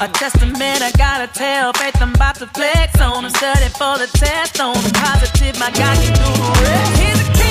A 0.04 0.08
testament 0.10 0.82
I 0.82 0.92
gotta 0.98 1.28
tell. 1.28 1.72
Faith 1.72 2.02
I'm 2.02 2.14
about 2.14 2.36
to 2.36 2.48
flex 2.48 3.00
on. 3.00 3.24
I'm 3.24 3.32
studying 3.32 3.72
for 3.72 3.98
the 3.98 4.08
test 4.08 4.60
on. 4.60 4.76
I'm 4.76 4.92
positive 4.92 5.58
my 5.58 5.72
God 5.72 5.96
can 5.96 6.14
do 6.14 6.32
it. 6.68 7.00
Here's 7.00 7.30
a 7.30 7.43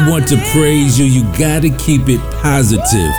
I 0.00 0.08
want 0.08 0.28
to 0.28 0.36
praise 0.52 0.98
you. 0.98 1.04
You 1.04 1.24
gotta 1.36 1.68
keep 1.68 2.08
it 2.08 2.20
positive. 2.40 3.12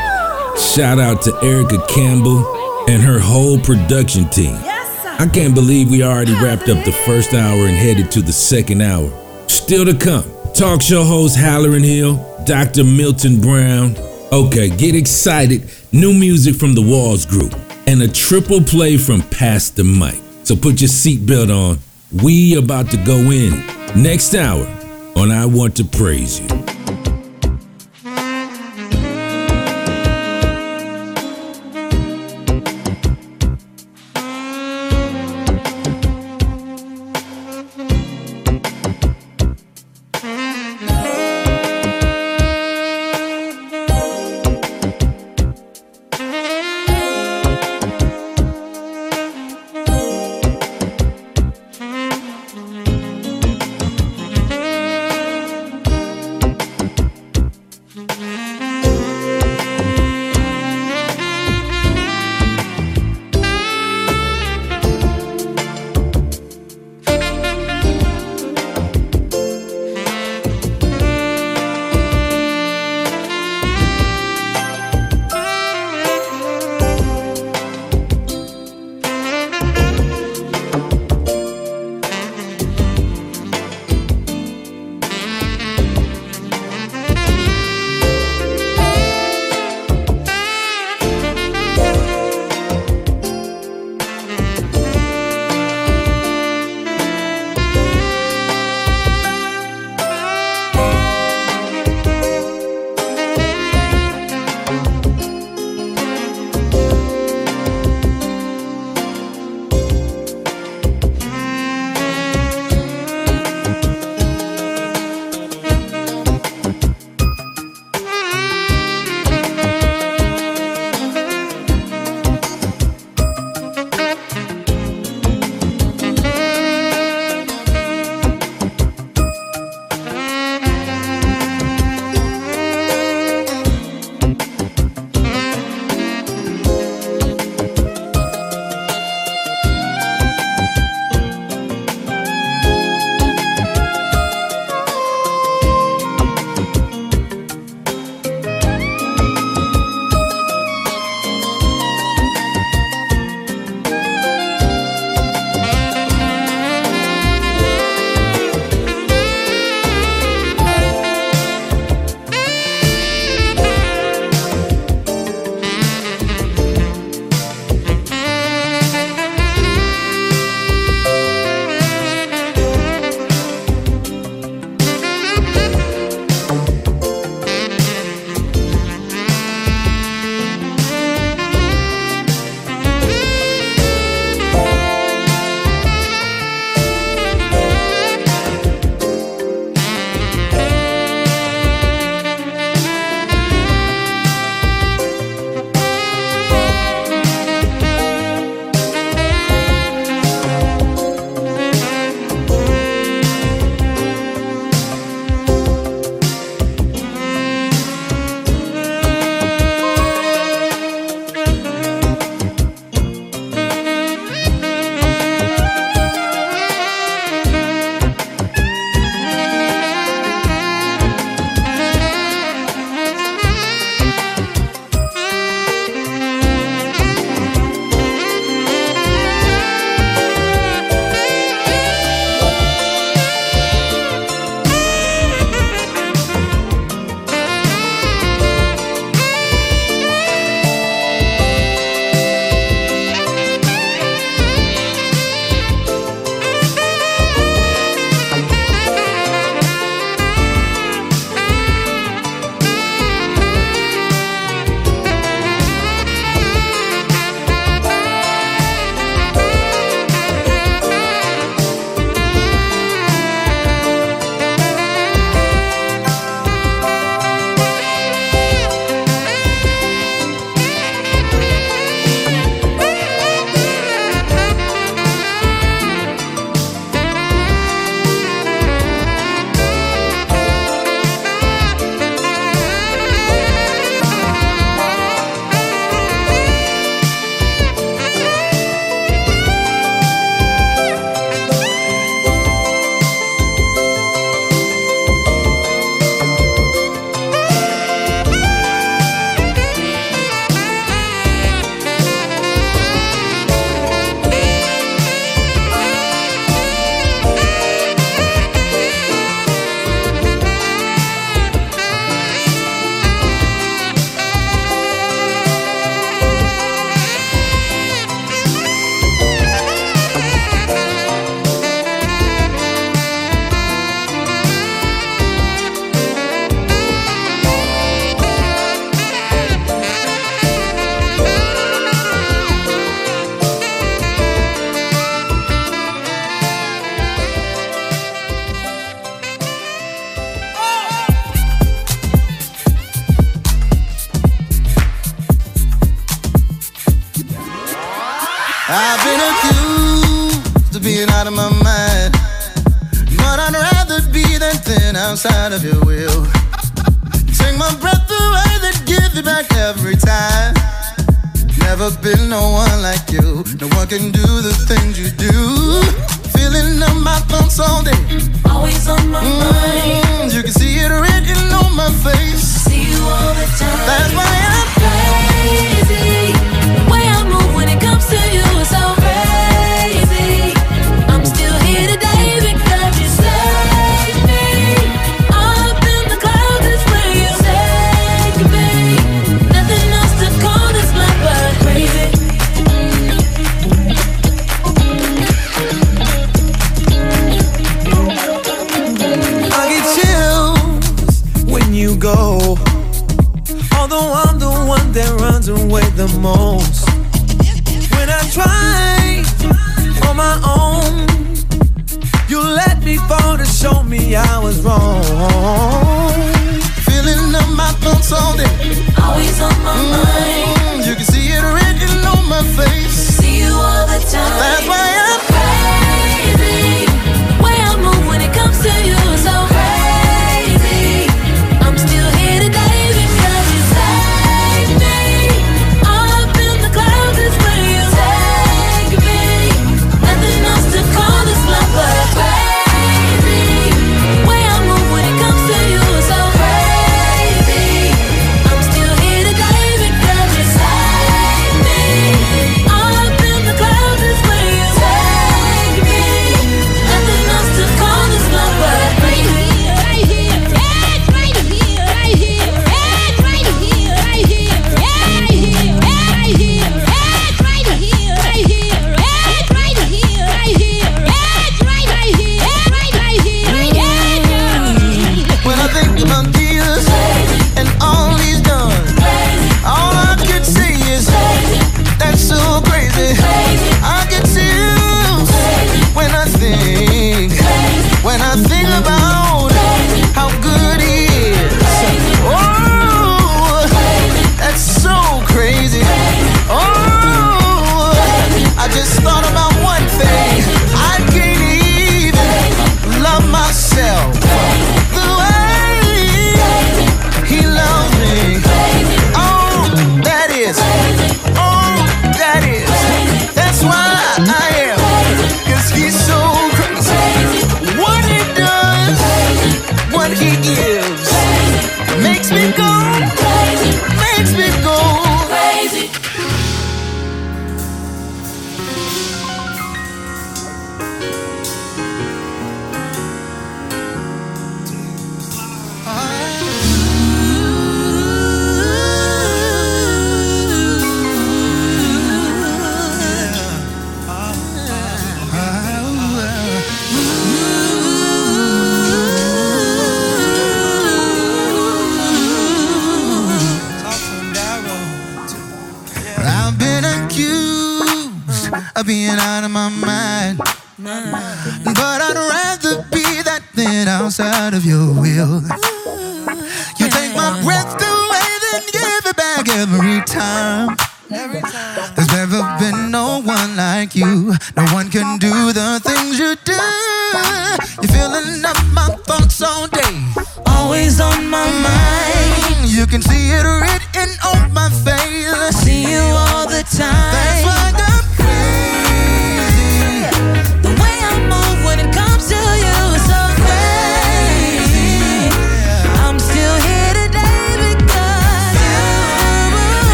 Shout 0.60 0.98
out 0.98 1.22
to 1.22 1.40
Erica 1.44 1.78
Campbell 1.88 2.44
and 2.90 3.04
her 3.04 3.20
whole 3.20 3.60
production 3.60 4.28
team. 4.30 4.56
I 4.56 5.30
can't 5.32 5.54
believe 5.54 5.92
we 5.92 6.04
already 6.04 6.34
wrapped 6.34 6.70
up 6.70 6.84
the 6.84 6.92
first 7.06 7.36
hour 7.36 7.68
and 7.68 7.76
headed 7.78 8.10
to 8.14 8.24
the 8.24 8.34
second 8.34 8.82
hour. 8.82 9.12
Still 9.48 9.86
to 9.86 9.94
come, 9.94 10.26
talk 10.56 10.82
show 10.82 11.04
host 11.04 11.38
Hallerin 11.38 11.86
Hill, 11.86 12.16
Dr. 12.46 12.84
Milton 12.84 13.40
Brown. 13.40 13.96
Okay, 14.32 14.76
get 14.76 14.96
excited. 14.96 15.70
New 15.92 16.14
music 16.14 16.56
from 16.56 16.74
the 16.74 16.82
Walls 16.82 17.28
Group 17.28 17.54
and 17.86 18.02
a 18.02 18.08
triple 18.08 18.60
play 18.60 18.98
from 18.98 19.22
Pastor 19.22 19.84
Mike. 19.84 20.22
So 20.44 20.56
put 20.56 20.82
your 20.82 20.90
seatbelt 20.90 21.56
on. 21.56 21.78
We 22.24 22.58
about 22.58 22.90
to 22.90 22.98
go 22.98 23.18
in 23.30 23.64
next 23.96 24.34
hour 24.34 24.66
on 25.16 25.32
I 25.32 25.46
Want 25.46 25.76
to 25.78 25.84
Praise 25.84 26.40
You. 26.40 26.61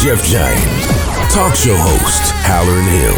Jeff 0.00 0.24
Giant, 0.24 0.58
talk 1.30 1.54
show 1.54 1.76
host 1.76 2.32
Hallerin 2.48 2.88
Hill, 2.88 3.14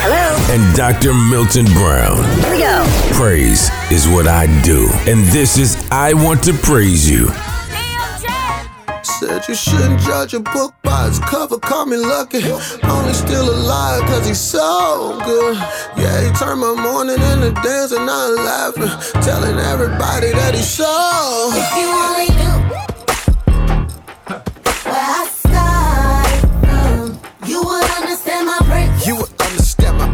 Hello. 0.00 0.54
and 0.54 0.74
Dr. 0.74 1.12
Milton 1.12 1.66
Brown. 1.74 2.16
Here 2.40 2.50
we 2.52 2.58
go. 2.60 2.84
Praise 3.12 3.70
is 3.90 4.08
what 4.08 4.26
I 4.26 4.46
do, 4.62 4.88
and 5.06 5.22
this 5.26 5.58
is 5.58 5.76
I 5.90 6.14
Want 6.14 6.42
to 6.44 6.54
Praise 6.54 7.10
You. 7.10 7.28
Said 9.04 9.46
you 9.46 9.54
shouldn't 9.54 10.00
judge 10.00 10.32
a 10.34 10.40
book 10.40 10.74
by 10.82 11.08
its 11.08 11.18
cover, 11.18 11.58
call 11.58 11.84
me 11.86 11.96
lucky. 11.98 12.42
Only 12.82 13.12
still 13.12 13.48
alive 13.54 14.02
cause 14.08 14.26
he's 14.26 14.40
so 14.40 15.20
good. 15.26 15.56
Yeah, 15.96 16.24
he 16.26 16.32
turned 16.38 16.60
my 16.60 16.72
morning 16.74 17.20
into 17.20 17.52
dancing, 17.62 18.06
not 18.06 18.30
laughing. 18.32 19.22
Telling 19.22 19.58
everybody 19.58 20.32
that 20.32 20.54
he's 20.54 20.68
so. 20.68 21.50
If 21.52 21.70
you 21.76 21.86
only 21.86 22.28
knew 22.34 22.51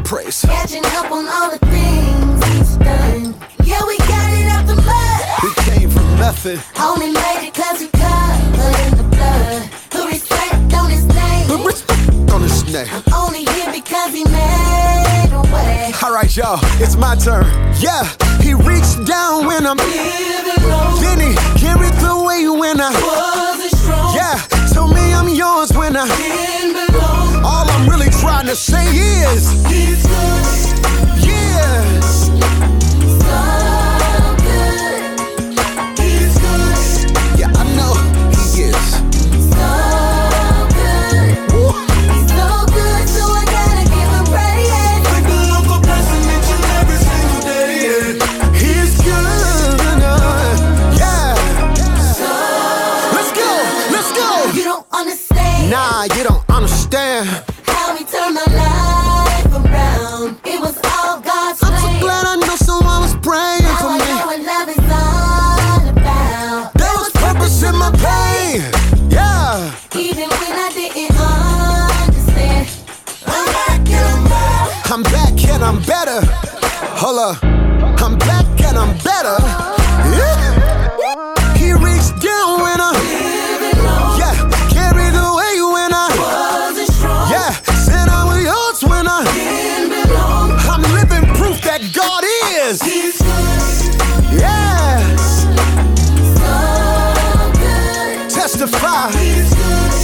praise. 0.09 0.41
Catching 0.41 0.85
up 0.97 1.13
on 1.13 1.29
all 1.29 1.51
the 1.51 1.59
things 1.69 2.45
he's 2.49 2.77
done. 2.79 3.35
Yeah, 3.63 3.85
we 3.87 3.99
got 4.09 4.27
it 4.33 4.49
out 4.49 4.67
the 4.67 4.77
mud. 4.81 5.21
We 5.45 5.51
came 5.69 5.91
from 5.91 6.09
nothing. 6.17 6.59
Only 6.81 7.13
made 7.13 7.49
it 7.49 7.53
cause 7.53 7.81
we 7.81 7.89
covered 7.89 8.79
in 8.89 8.97
the 8.97 9.05
blood. 9.15 9.69
Put 9.91 10.11
respect 10.11 10.73
on 10.73 10.89
his 10.89 11.05
name. 11.05 11.47
Put 11.49 11.67
respect 11.67 12.33
on 12.33 12.41
his 12.41 12.65
name. 12.73 12.89
I'm 12.91 13.13
Only 13.13 13.45
here 13.53 13.71
because 13.71 14.15
he 14.15 14.25
made 14.25 15.29
a 15.31 15.43
way. 15.53 15.93
Alright, 16.03 16.35
y'all, 16.35 16.59
it's 16.81 16.97
my 16.97 17.15
turn. 17.15 17.45
Yeah, 17.77 18.09
he 18.41 18.55
reached 18.55 19.05
down 19.05 19.45
when 19.45 19.67
I'm. 19.67 19.77
Then 21.05 21.21
he 21.21 21.37
carried 21.61 21.93
the 22.01 22.17
weight 22.27 22.49
when 22.49 22.81
I. 22.81 22.97
Wasn't 22.97 23.77
strong. 23.77 24.17
Yeah, 24.17 24.41
told 24.73 24.95
me 24.95 25.13
I'm 25.13 25.29
yours 25.29 25.71
when 25.77 25.99
I. 25.99 26.88
All 27.45 27.69
I'm 27.71 27.89
really 27.89 28.11
trying 28.11 28.47
to 28.47 28.57
say 28.57 28.85
is. 28.87 29.53
He's 29.67 30.03
good. 30.07 30.45
Yes. 31.25 32.31
So 33.07 33.41
good. 34.47 35.03
He's 35.99 36.35
good. 36.39 37.41
Yeah, 37.41 37.53
I 37.55 37.65
know 37.77 37.95
he 38.33 38.63
is. 38.71 38.89
So 39.53 39.69
good. 40.79 41.31
He's 42.13 42.29
so 42.31 42.49
good, 42.77 43.05
so 43.09 43.25
I 43.41 43.45
gotta 43.57 43.85
give 43.95 44.11
him 44.17 44.27
praise. 44.35 45.03
Take 45.11 45.27
the 45.33 45.41
local 45.55 45.81
blessing 45.83 46.25
each 46.35 46.51
and 46.55 46.65
every 46.81 46.99
single 47.09 47.43
day. 47.43 48.19
He's 48.61 48.93
good. 49.03 50.03
uh, 50.03 50.99
Yeah. 50.99 51.35
Let's 53.15 53.33
go. 53.33 53.51
Let's 53.95 54.13
go. 54.13 54.29
You 54.59 54.65
don't 54.65 54.87
understand 54.93 55.71
Nah, 55.71 56.05
you 56.17 56.25
don't 56.25 56.38
I'm 75.69 75.83
better. 75.83 76.21
Hold 76.97 77.19
up. 77.19 77.45
I'm 78.01 78.17
back 78.17 78.47
and 78.65 78.79
I'm 78.79 78.97
better. 79.05 79.37
Yeah. 80.17 81.57
He 81.59 81.75
reached 81.75 82.17
down 82.25 82.63
when 82.65 82.81
I. 82.81 82.97
Yeah. 84.17 84.33
Carried 84.73 85.13
when 85.13 85.93
I. 85.93 86.09
Yeah. 87.31 87.53
I 88.09 88.25
was 88.25 88.43
yours 88.43 88.91
when 88.91 89.07
I. 89.07 89.21
I'm 90.73 90.81
living 90.97 91.29
proof 91.37 91.61
that 91.61 91.83
God 91.93 92.25
is. 92.57 92.81
Yes. 94.33 95.45
Testify 98.35 99.11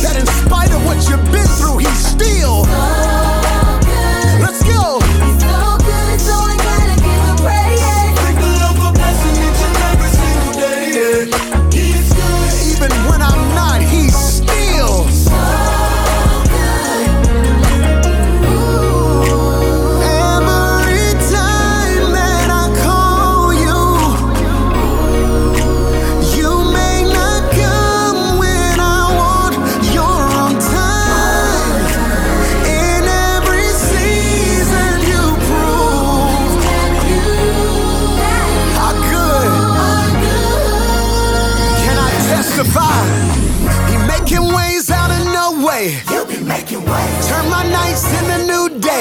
that 0.03 0.17
in 0.21 0.27
spite 0.27 0.75
of 0.75 0.85
what 0.85 0.99
you've 1.09 1.25
been 1.33 1.49
through, 1.57 1.79
He's 1.79 2.07
still. 2.07 2.44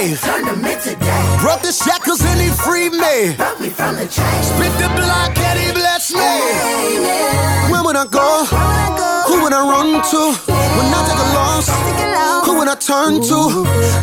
Days. 0.04 0.22
Turn 0.22 0.46
them 0.46 0.66
into 0.66 0.96
days. 0.96 1.42
Broke 1.42 1.62
the 1.62 1.72
shackles 1.72 2.22
and 2.24 2.40
he 2.40 2.50
freed 2.50 2.92
me. 2.94 3.36
Broke 3.36 3.60
me 3.60 3.70
from 3.70 3.96
the 3.96 4.08
chains. 4.08 4.46
Spit 4.52 4.74
the 4.80 4.90
block 4.96 5.38
and 5.38 5.60
he 5.60 5.72
blessed 5.72 6.14
me. 6.14 6.20
Amen. 6.20 7.72
Where 7.72 7.84
would 7.84 7.96
I 7.96 8.06
go? 8.06 8.46
Who 9.28 9.44
would 9.44 9.54
I 9.54 9.62
run 9.64 10.02
to? 10.12 10.22
When 10.76 10.88
I 10.94 11.00
take 11.08 11.20
a 11.20 11.30
loss, 11.38 11.68
who 12.46 12.58
would 12.60 12.68
I 12.68 12.76
turn 12.76 13.22
to? 13.22 13.40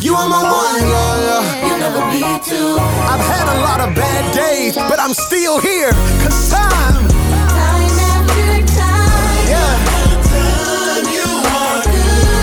You 0.01 0.15
are 0.15 0.29
my 0.29 0.43
one, 0.43 0.81
yeah, 0.81 1.27
yeah. 1.29 1.67
You 1.69 1.75
never 1.79 2.03
be 2.13 2.21
too. 2.49 2.77
I've 3.11 3.25
had 3.33 3.47
a 3.57 3.61
lot 3.61 3.81
of 3.81 3.95
bad 3.95 4.35
days, 4.35 4.75
but 4.77 4.99
I'm 4.99 5.15
still 5.15 5.61
here. 5.61 5.93
Cause 6.25 6.51
time, 6.51 7.09
Time 7.09 7.99
after 8.13 8.67
time. 8.75 9.49
yeah. 9.53 9.89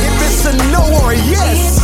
If 0.07 0.15
it's 0.27 0.45
a 0.45 0.53
no 0.71 0.83
or 1.01 1.11
a 1.13 1.15
yes, 1.15 1.81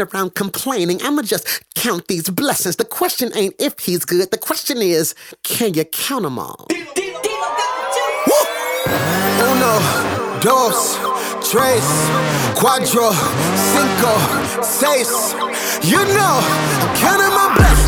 sitting 0.00 0.16
around 0.16 0.34
complaining, 0.34 1.00
I'ma 1.02 1.22
just 1.22 1.62
count 1.74 2.08
these 2.08 2.28
blessings. 2.30 2.76
The 2.76 2.84
question 2.84 3.30
ain't 3.34 3.54
if 3.58 3.78
he's 3.80 4.04
good, 4.04 4.30
the 4.30 4.38
question 4.38 4.78
is, 4.78 5.14
can 5.42 5.74
you 5.74 5.84
count 5.84 6.22
them 6.22 6.38
all? 6.38 6.66
Uno, 9.40 10.40
dos, 10.40 10.96
tres, 11.50 11.84
cuatro, 12.56 13.12
cinco, 13.72 14.62
seis. 14.62 15.34
You 15.82 15.98
know, 15.98 16.40
counting 16.96 17.34
my 17.34 17.54
blessings. 17.56 17.79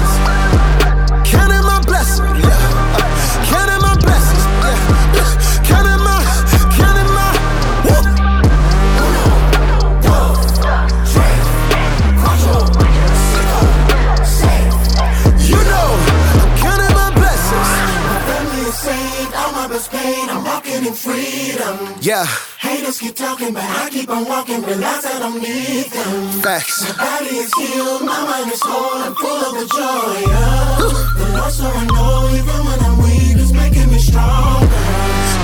Yeah. 22.01 22.27
Haters 22.59 22.99
keep 22.99 23.15
talking, 23.15 23.55
but 23.55 23.63
I 23.63 23.89
keep 23.89 24.11
on 24.11 24.25
walking, 24.25 24.63
realize 24.63 25.07
I 25.07 25.21
don't 25.21 25.41
need 25.41 25.87
them. 25.87 26.43
Facts. 26.43 26.83
My 26.83 26.97
body 26.99 27.37
is 27.37 27.55
healed, 27.55 28.03
my 28.03 28.19
mind 28.27 28.51
is 28.51 28.61
whole, 28.61 29.01
I'm 29.01 29.15
full 29.15 29.31
of 29.31 29.55
the 29.61 29.67
joy 29.71 30.27
of 30.27 30.93
the 31.19 31.27
Lord, 31.39 31.53
so 31.53 31.67
I 31.67 31.85
know 31.87 32.29
even 32.35 32.67
when 32.67 32.81
I'm 32.81 32.99
weak, 32.99 33.39
it's 33.39 33.53
making 33.53 33.91
me 33.93 33.99
stronger. 33.99 34.67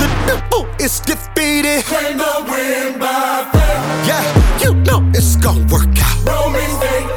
The 0.03 0.09
devil 0.27 0.67
is 0.81 0.99
defeated. 1.01 1.85
Can't 1.85 2.17
no 2.17 2.45
win 2.51 2.99
by 2.99 3.47
faith. 3.53 4.09
Yeah, 4.11 4.25
you 4.63 4.75
know 4.75 5.09
it's 5.15 5.37
gonna 5.37 5.65
work 5.73 5.95
out. 6.03 6.19
Romans 6.27 6.83
8, 6.83 7.08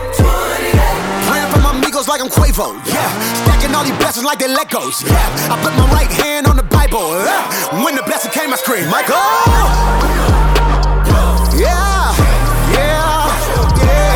like 2.12 2.20
I'm 2.20 2.28
Quavo. 2.28 2.76
Yeah, 2.92 3.08
stacking 3.46 3.74
all 3.74 3.86
these 3.86 3.96
blessings 3.96 4.26
like 4.26 4.38
they 4.38 4.54
Legos. 4.54 5.02
Yeah, 5.08 5.16
I 5.50 5.56
put 5.64 5.74
my 5.80 5.88
right 5.94 6.12
hand 6.12 6.46
on 6.46 6.58
the 6.58 6.64
Bible. 6.64 7.16
Yeah. 7.24 7.86
When 7.86 7.96
the 7.96 8.04
blessing 8.04 8.32
came, 8.32 8.52
I 8.52 8.58
screamed, 8.58 8.90
Michael. 8.92 9.16
Yeah, 11.56 12.12
yeah, 12.76 13.32
yeah. 13.80 14.12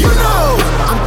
You 0.00 0.08
know, 0.08 0.56
I'm 0.88 1.00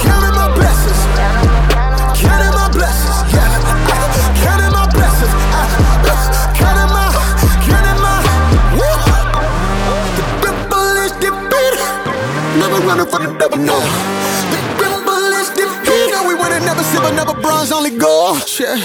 bronze, 17.43 17.71
only 17.71 17.91
gold. 17.91 18.41
Yeah. 18.59 18.79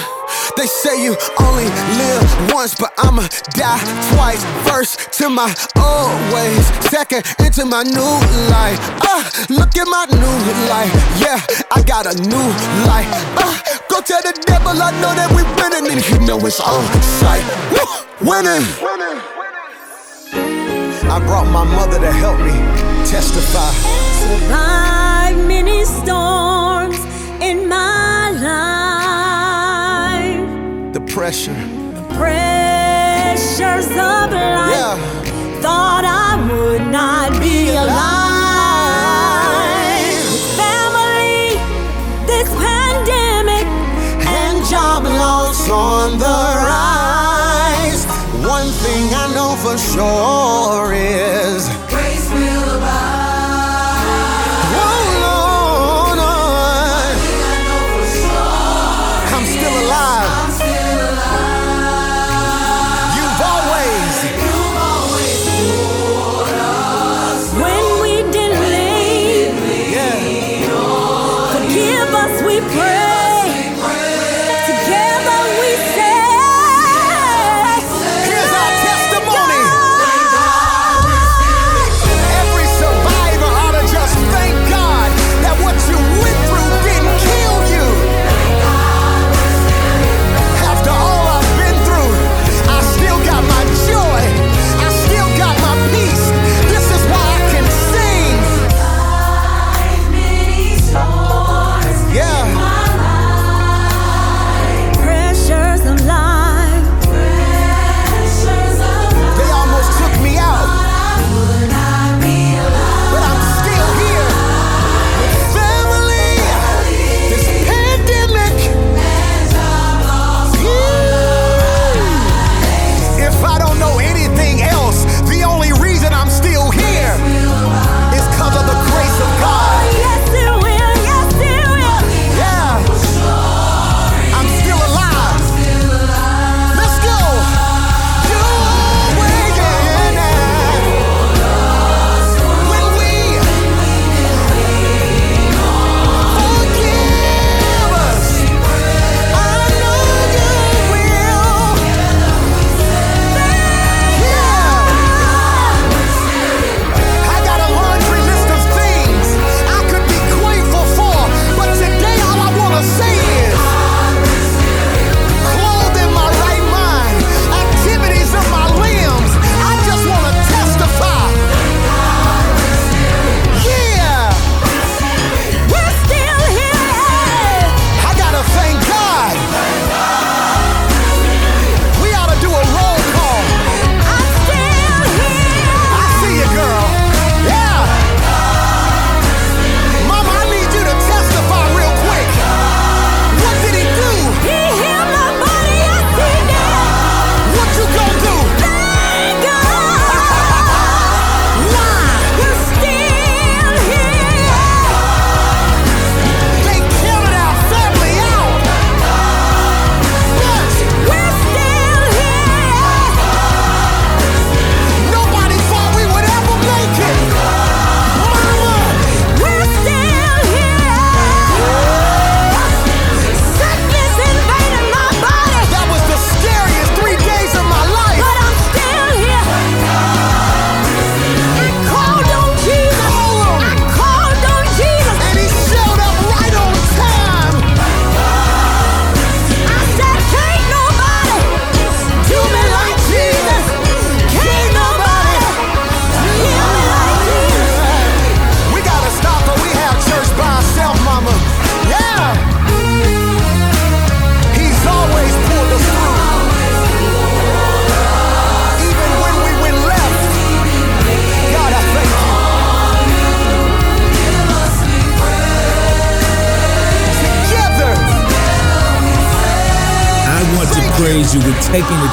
They 0.57 0.67
say 0.67 1.03
you 1.03 1.15
only 1.41 1.69
live 1.97 2.53
once, 2.53 2.75
but 2.75 2.93
I'ma 2.99 3.29
die 3.55 3.81
twice. 4.11 4.43
First 4.67 5.13
to 5.19 5.31
my 5.31 5.49
old 5.79 6.19
ways, 6.35 6.67
second 6.91 7.23
into 7.39 7.65
my 7.65 7.85
new 7.85 8.15
life. 8.51 8.79
Uh, 9.01 9.23
look 9.49 9.73
at 9.79 9.87
my 9.87 10.05
new 10.11 10.39
life. 10.69 10.93
Yeah, 11.23 11.39
I 11.71 11.83
got 11.83 12.05
a 12.07 12.15
new 12.19 12.49
life. 12.91 13.09
Uh, 13.39 13.55
go 13.89 14.01
tell 14.03 14.21
the 14.23 14.35
devil 14.47 14.75
I 14.83 14.91
know 15.01 15.15
that 15.15 15.31
we 15.31 15.43
winning, 15.63 15.87
and 15.93 16.01
he 16.03 16.19
know 16.27 16.39
it's 16.45 16.61
on 16.61 16.83
sight. 17.23 17.45
Woo, 17.71 17.87
winning. 18.29 18.67
I 21.09 21.19
brought 21.25 21.47
my 21.47 21.65
mother 21.65 22.01
to 22.01 22.13
help 22.13 22.39
me 22.41 22.53
testify. 23.07 23.71
Survived 24.21 25.47
many 25.47 25.85
storms 25.85 27.08
in 27.41 27.69
my 27.69 28.31
life. 28.31 28.93
The 30.93 31.01
pressure. 31.01 31.55
The 31.55 32.03
Pressures 32.19 33.87
of 33.87 34.33
life. 34.33 34.75
Yeah. 34.75 34.97
Thought 35.61 36.05
I 36.05 36.37
would 36.51 36.87
not 36.91 37.31
be 37.41 37.71
alive. 37.71 37.89
Family, 40.59 41.59
this 42.27 42.49
pandemic, 42.55 43.67
and 44.27 44.65
job 44.67 45.05
loss 45.05 45.69
on 45.71 46.19
the 46.19 46.41
rise. 46.67 48.07
One 48.45 48.71
thing 48.83 49.15
I 49.15 49.27
know 49.35 49.57
for 49.63 49.79
sure 49.79 50.93
is 50.93 51.69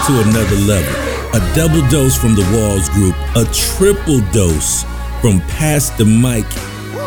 to 0.05 0.21
another 0.21 0.55
level. 0.57 0.93
A 1.33 1.55
double 1.55 1.81
dose 1.89 2.15
from 2.15 2.35
the 2.35 2.45
Walls 2.53 2.89
Group, 2.89 3.15
a 3.35 3.43
triple 3.51 4.21
dose 4.31 4.83
from 5.19 5.41
Pastor 5.57 6.05
Mike, 6.05 6.45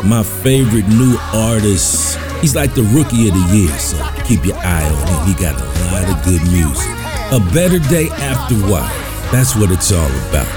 my 0.03 0.21
favorite 0.21 0.87
new 0.89 1.17
artist. 1.33 2.17
He's 2.41 2.55
like 2.55 2.73
the 2.73 2.83
rookie 2.83 3.29
of 3.29 3.35
the 3.35 3.55
year, 3.55 3.71
so 3.79 3.97
keep 4.25 4.43
your 4.45 4.57
eye 4.57 4.83
on 4.83 5.07
him. 5.07 5.33
He 5.33 5.41
got 5.41 5.55
a 5.55 5.65
lot 5.93 6.09
of 6.09 6.25
good 6.25 6.41
music. 6.51 6.91
A 7.31 7.39
better 7.53 7.79
day 7.89 8.09
after 8.09 8.55
why? 8.67 8.91
That's 9.31 9.55
what 9.55 9.71
it's 9.71 9.93
all 9.93 10.11
about. 10.29 10.47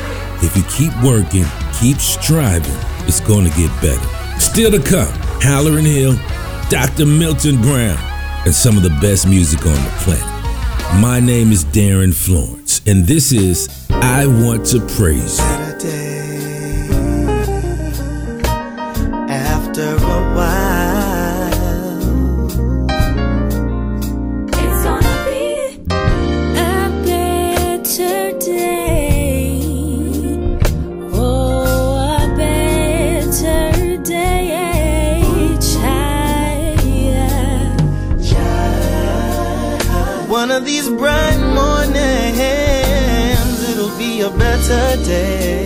If 0.43 0.57
you 0.57 0.65
keep 0.65 0.93
working, 1.05 1.45
keep 1.79 1.99
striving, 1.99 2.75
it's 3.07 3.21
gonna 3.21 3.51
get 3.51 3.71
better. 3.81 4.41
Still 4.41 4.73
to 4.73 4.81
come, 4.83 5.13
Hallerin 5.39 5.87
Hill, 5.87 6.17
Dr. 6.71 7.07
Milton 7.07 7.63
Brown, 7.63 7.99
and 8.45 8.53
some 8.53 8.77
of 8.77 8.83
the 8.83 8.99
best 9.01 9.29
music 9.29 9.65
on 9.65 9.75
the 9.75 9.93
planet. 9.99 10.32
My 11.01 11.21
name 11.21 11.53
is 11.53 11.65
Darin 11.65 12.13
Florence, 12.13 12.81
and 12.87 13.07
this 13.07 13.33
is 13.33 13.69
I 13.91 14.27
Want 14.27 14.67
to 14.67 14.81
Praise 14.97 15.39
You. 15.41 15.62
bright 41.03 41.41
mornings, 41.53 42.39
it'll 43.71 43.99
be 43.99 44.21
a 44.21 44.31
better 44.31 45.03
day. 45.03 45.62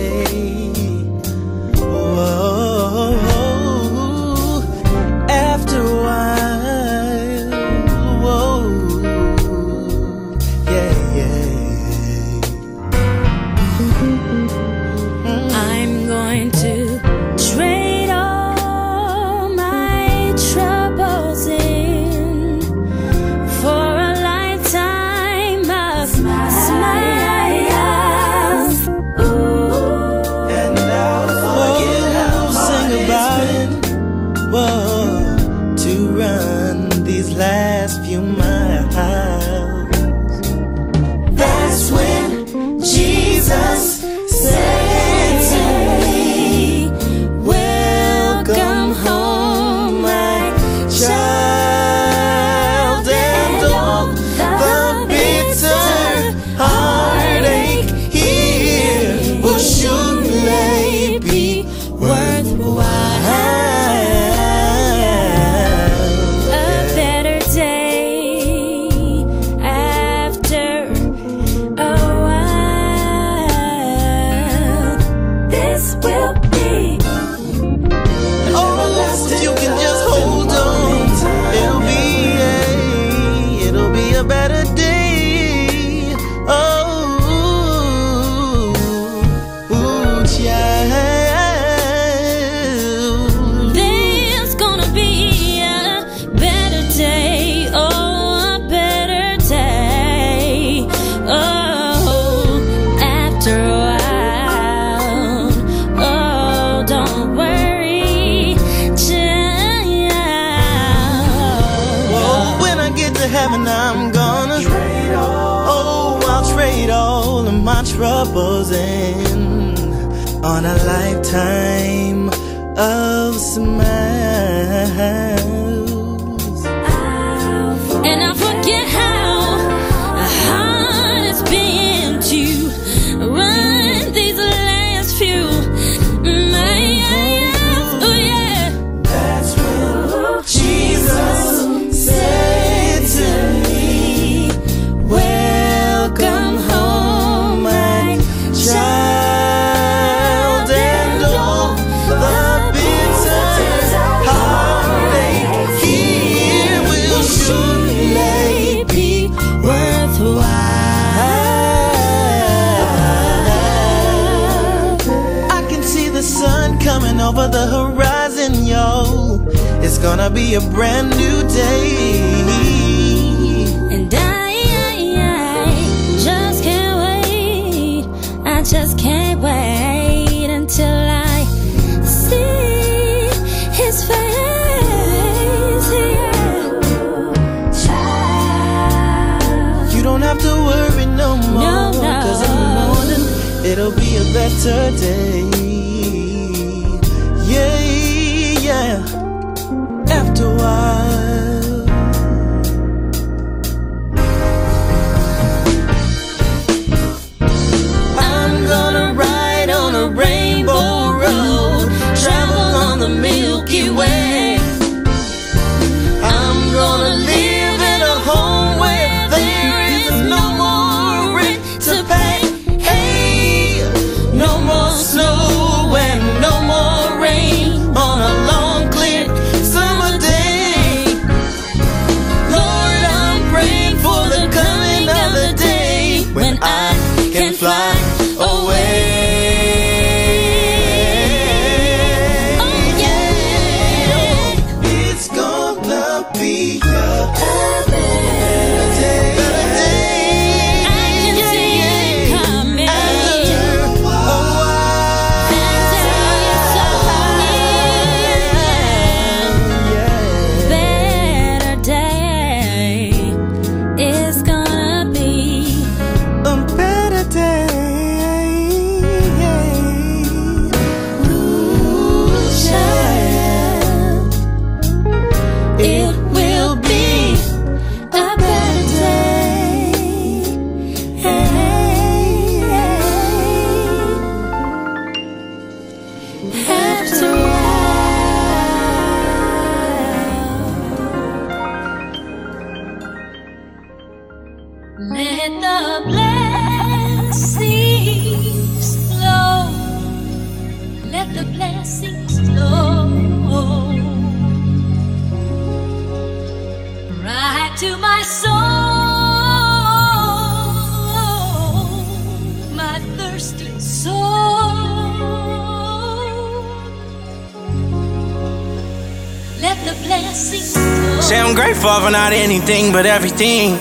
But 322.97 323.05
everything. 323.05 323.77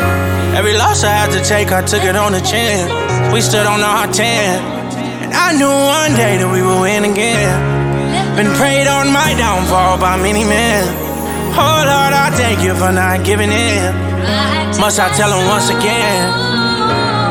Every 0.53 0.77
loss 0.77 1.01
I 1.01 1.09
had 1.09 1.33
to 1.33 1.41
take, 1.41 1.73
I 1.73 1.81
took 1.81 2.05
it 2.05 2.17
on 2.17 2.37
the 2.37 2.45
chin. 2.45 2.85
We 3.33 3.41
stood 3.41 3.65
on 3.65 3.81
our 3.81 4.05
10. 4.13 4.21
And 5.25 5.33
I 5.33 5.57
knew 5.57 5.73
one 5.73 6.13
day 6.21 6.37
that 6.37 6.45
we 6.53 6.61
would 6.61 6.85
win 6.85 7.09
again. 7.09 7.57
Been 8.37 8.53
prayed 8.61 8.85
on 8.85 9.09
my 9.09 9.33
downfall 9.41 9.97
by 9.97 10.21
many 10.21 10.45
men. 10.45 10.85
Oh 11.57 11.81
Lord, 11.89 12.13
I 12.13 12.29
thank 12.37 12.61
you 12.61 12.77
for 12.77 12.93
not 12.93 13.25
giving 13.25 13.49
in. 13.49 13.89
Must 14.77 15.01
I 15.01 15.09
tell 15.17 15.33
him 15.33 15.49
once 15.49 15.73
again? 15.73 16.29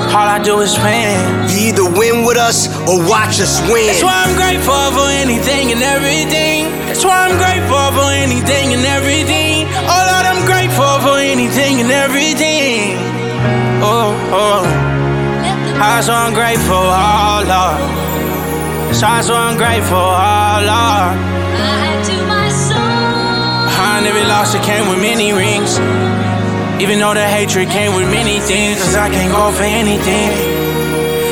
All 0.09 0.25
I 0.25 0.41
do 0.41 0.65
is 0.65 0.73
win. 0.81 1.21
You 1.53 1.69
either 1.69 1.85
win 1.85 2.25
with 2.25 2.41
us 2.41 2.65
or 2.89 2.97
watch 3.05 3.37
us 3.37 3.61
win. 3.69 3.93
That's 3.93 4.01
why 4.01 4.25
I'm 4.25 4.33
grateful 4.33 4.89
for 4.97 5.05
anything 5.21 5.69
and 5.69 5.85
everything. 5.85 6.65
That's 6.89 7.05
why 7.05 7.29
I'm 7.29 7.37
grateful 7.37 7.85
for 7.93 8.09
anything 8.09 8.73
and 8.73 8.81
everything. 8.89 9.69
Oh 9.85 10.05
Lord, 10.77 11.02
for 11.02 11.18
anything 11.19 11.80
and 11.81 11.91
everything. 11.91 12.97
Oh, 13.81 14.11
oh. 14.31 14.64
I'm 15.77 16.34
grateful, 16.34 16.76
oh 16.76 17.43
Lord. 17.47 17.80
Why 19.02 19.22
I'm 19.22 19.57
grateful, 19.57 19.97
oh 19.97 20.57
Lord. 20.68 21.15
Behind 23.68 24.06
every 24.07 24.23
loss, 24.23 24.56
it 24.56 24.64
came 24.64 24.89
with 24.89 24.99
many 24.99 25.31
rings. 25.34 25.80
Even 26.81 26.99
though 26.99 27.14
the 27.14 27.27
hatred 27.27 27.69
came 27.69 27.95
with 27.95 28.10
many 28.10 28.39
things, 28.39 28.77
cause 28.84 28.95
I 28.95 29.10
can't 29.10 29.31
go 29.31 29.52
for 29.52 29.64
anything. 29.64 30.31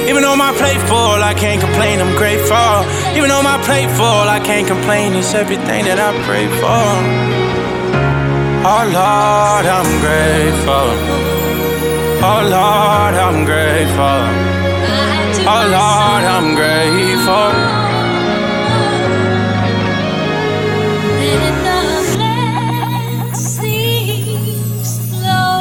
Even 0.09 0.21
though 0.23 0.35
my 0.35 0.53
plate 0.53 0.81
full, 0.87 1.19
I 1.23 1.33
can't 1.33 1.61
complain, 1.61 1.99
I'm 1.99 2.15
grateful. 2.17 2.83
Even 3.17 3.29
though 3.29 3.43
my 3.43 3.61
plate 3.63 3.89
full, 3.91 4.27
I 4.27 4.39
can't 4.39 4.67
complain, 4.67 5.13
it's 5.13 5.33
everything 5.33 5.85
that 5.85 5.99
I 5.99 6.11
pray 6.27 6.47
for. 6.59 7.32
Oh 8.65 8.85
Lord, 8.85 9.65
I'm 9.65 9.99
grateful. 9.99 10.87
Oh 12.23 12.41
Lord, 12.43 13.13
I'm 13.13 13.43
grateful. 13.43 14.23
Oh 15.45 15.65
Lord, 15.67 16.23
I'm 16.23 16.55
grateful. 16.55 17.51
Let 21.19 21.41
the 21.43 21.81
blessings 24.31 24.89
flow. 25.09 25.57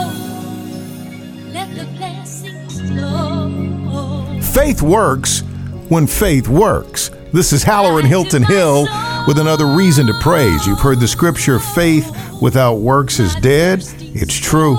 Let 1.52 1.68
the 1.74 1.86
blessings 1.96 2.74
flow. 2.88 4.40
Faith 4.52 4.80
works 4.80 5.42
when 5.88 6.06
faith 6.06 6.46
works. 6.46 7.10
This 7.32 7.52
is 7.52 7.64
Hallerin 7.64 8.04
Hilton 8.04 8.44
Hill 8.44 8.86
with 9.26 9.38
another 9.38 9.66
reason 9.66 10.06
to 10.06 10.14
praise. 10.20 10.66
You've 10.66 10.80
heard 10.80 11.00
the 11.00 11.08
scripture 11.08 11.58
faith 11.58 12.14
without 12.42 12.74
works 12.74 13.20
is 13.20 13.34
dead. 13.36 13.84
It's 14.00 14.36
true. 14.36 14.74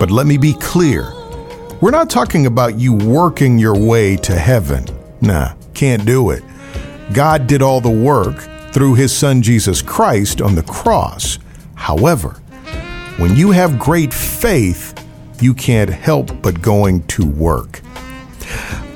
But 0.00 0.10
let 0.10 0.26
me 0.26 0.38
be 0.38 0.54
clear. 0.54 1.12
We're 1.82 1.90
not 1.90 2.08
talking 2.08 2.46
about 2.46 2.78
you 2.78 2.94
working 2.94 3.58
your 3.58 3.78
way 3.78 4.16
to 4.16 4.34
heaven. 4.34 4.86
Nah, 5.20 5.52
can't 5.74 6.06
do 6.06 6.30
it. 6.30 6.42
God 7.12 7.46
did 7.46 7.60
all 7.60 7.82
the 7.82 7.90
work 7.90 8.38
through 8.72 8.94
his 8.94 9.14
son 9.14 9.42
Jesus 9.42 9.82
Christ 9.82 10.40
on 10.40 10.54
the 10.54 10.62
cross. 10.62 11.38
However, 11.74 12.30
when 13.18 13.36
you 13.36 13.50
have 13.50 13.78
great 13.78 14.12
faith, 14.12 14.94
you 15.38 15.52
can't 15.52 15.90
help 15.90 16.40
but 16.40 16.62
going 16.62 17.02
to 17.08 17.26
work. 17.26 17.82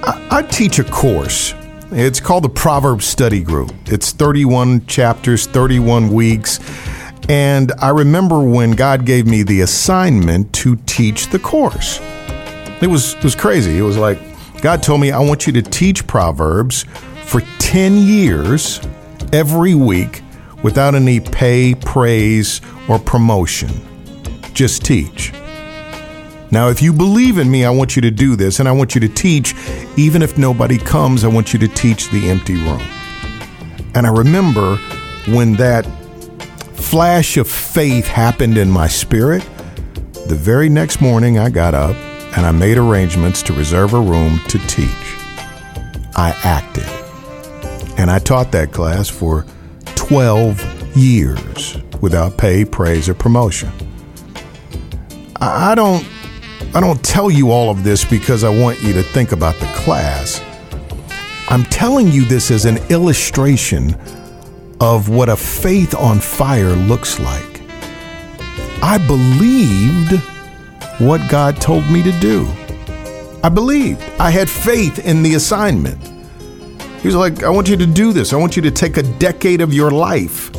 I, 0.02 0.26
I 0.30 0.42
teach 0.42 0.78
a 0.78 0.84
course. 0.84 1.54
It's 1.92 2.20
called 2.20 2.44
the 2.44 2.48
Proverbs 2.48 3.04
Study 3.04 3.42
Group. 3.42 3.72
It's 3.86 4.12
31 4.12 4.86
chapters, 4.86 5.46
31 5.46 6.08
weeks. 6.08 6.60
And 7.30 7.70
I 7.78 7.90
remember 7.90 8.40
when 8.40 8.72
God 8.72 9.06
gave 9.06 9.24
me 9.24 9.44
the 9.44 9.60
assignment 9.60 10.52
to 10.54 10.74
teach 10.84 11.28
the 11.28 11.38
course. 11.38 12.00
It 12.82 12.88
was 12.88 13.14
it 13.14 13.22
was 13.22 13.36
crazy. 13.36 13.78
It 13.78 13.82
was 13.82 13.96
like 13.96 14.18
God 14.60 14.82
told 14.82 15.00
me 15.00 15.12
I 15.12 15.20
want 15.20 15.46
you 15.46 15.52
to 15.52 15.62
teach 15.62 16.04
Proverbs 16.08 16.86
for 17.26 17.42
10 17.60 17.98
years 17.98 18.80
every 19.32 19.76
week 19.76 20.24
without 20.64 20.96
any 20.96 21.20
pay, 21.20 21.76
praise, 21.76 22.60
or 22.88 22.98
promotion. 22.98 23.70
Just 24.52 24.84
teach. 24.84 25.32
Now, 26.50 26.68
if 26.68 26.82
you 26.82 26.92
believe 26.92 27.38
in 27.38 27.48
me, 27.48 27.64
I 27.64 27.70
want 27.70 27.94
you 27.94 28.02
to 28.02 28.10
do 28.10 28.34
this, 28.34 28.58
and 28.58 28.68
I 28.68 28.72
want 28.72 28.96
you 28.96 29.00
to 29.02 29.08
teach. 29.08 29.54
Even 29.96 30.20
if 30.20 30.36
nobody 30.36 30.78
comes, 30.78 31.22
I 31.22 31.28
want 31.28 31.52
you 31.52 31.60
to 31.60 31.68
teach 31.68 32.10
the 32.10 32.28
empty 32.28 32.56
room. 32.56 32.82
And 33.94 34.04
I 34.04 34.10
remember 34.10 34.78
when 35.28 35.52
that 35.54 35.86
flash 36.90 37.36
of 37.36 37.48
faith 37.48 38.04
happened 38.04 38.58
in 38.58 38.68
my 38.68 38.88
spirit, 38.88 39.48
the 40.26 40.34
very 40.34 40.68
next 40.68 41.00
morning 41.00 41.38
I 41.38 41.48
got 41.48 41.72
up 41.72 41.94
and 42.36 42.44
I 42.44 42.50
made 42.50 42.78
arrangements 42.78 43.44
to 43.44 43.52
reserve 43.52 43.94
a 43.94 44.00
room 44.00 44.40
to 44.48 44.58
teach. 44.66 44.90
I 46.16 46.34
acted. 46.42 46.88
And 47.96 48.10
I 48.10 48.18
taught 48.18 48.50
that 48.50 48.72
class 48.72 49.08
for 49.08 49.46
12 49.94 50.96
years 50.96 51.76
without 52.00 52.36
pay, 52.36 52.64
praise, 52.64 53.08
or 53.08 53.14
promotion. 53.14 53.70
I 55.36 55.76
don't 55.76 56.04
I 56.74 56.80
don't 56.80 57.04
tell 57.04 57.30
you 57.30 57.52
all 57.52 57.70
of 57.70 57.84
this 57.84 58.04
because 58.04 58.42
I 58.42 58.50
want 58.50 58.82
you 58.82 58.92
to 58.94 59.04
think 59.04 59.30
about 59.30 59.54
the 59.60 59.66
class. 59.76 60.42
I'm 61.48 61.62
telling 61.62 62.08
you 62.08 62.24
this 62.24 62.50
as 62.50 62.64
an 62.64 62.78
illustration 62.90 63.96
of 64.80 65.08
what 65.08 65.28
a 65.28 65.36
faith 65.36 65.94
on 65.94 66.18
fire 66.18 66.70
looks 66.70 67.20
like. 67.20 67.60
I 68.82 68.98
believed 69.06 70.22
what 70.98 71.30
God 71.30 71.60
told 71.60 71.88
me 71.90 72.02
to 72.02 72.12
do. 72.20 72.48
I 73.42 73.48
believed. 73.48 74.02
I 74.18 74.30
had 74.30 74.48
faith 74.48 74.98
in 74.98 75.22
the 75.22 75.34
assignment. 75.34 76.02
He 77.00 77.08
was 77.08 77.16
like, 77.16 77.42
I 77.42 77.50
want 77.50 77.68
you 77.68 77.76
to 77.76 77.86
do 77.86 78.12
this. 78.12 78.32
I 78.32 78.36
want 78.36 78.56
you 78.56 78.62
to 78.62 78.70
take 78.70 78.96
a 78.96 79.02
decade 79.02 79.60
of 79.60 79.72
your 79.72 79.90
life. 79.90 80.50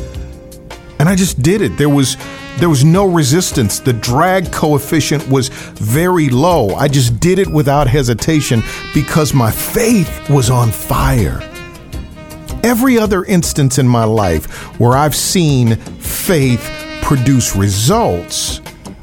And 0.98 1.08
I 1.08 1.14
just 1.14 1.42
did 1.42 1.62
it. 1.62 1.76
There 1.76 1.88
was 1.88 2.16
there 2.58 2.68
was 2.68 2.84
no 2.84 3.06
resistance. 3.06 3.80
The 3.80 3.92
drag 3.94 4.52
coefficient 4.52 5.26
was 5.28 5.48
very 5.48 6.28
low. 6.28 6.74
I 6.74 6.86
just 6.86 7.18
did 7.18 7.38
it 7.38 7.48
without 7.48 7.88
hesitation 7.88 8.62
because 8.94 9.32
my 9.32 9.50
faith 9.50 10.28
was 10.28 10.50
on 10.50 10.70
fire. 10.70 11.40
Every 12.62 12.98
other 12.98 13.24
instance 13.24 13.78
in 13.78 13.88
my 13.88 14.04
life 14.04 14.46
where 14.78 14.92
I've 14.92 15.16
seen 15.16 15.76
faith 15.76 16.68
produce 17.02 17.56
results, 17.56 18.60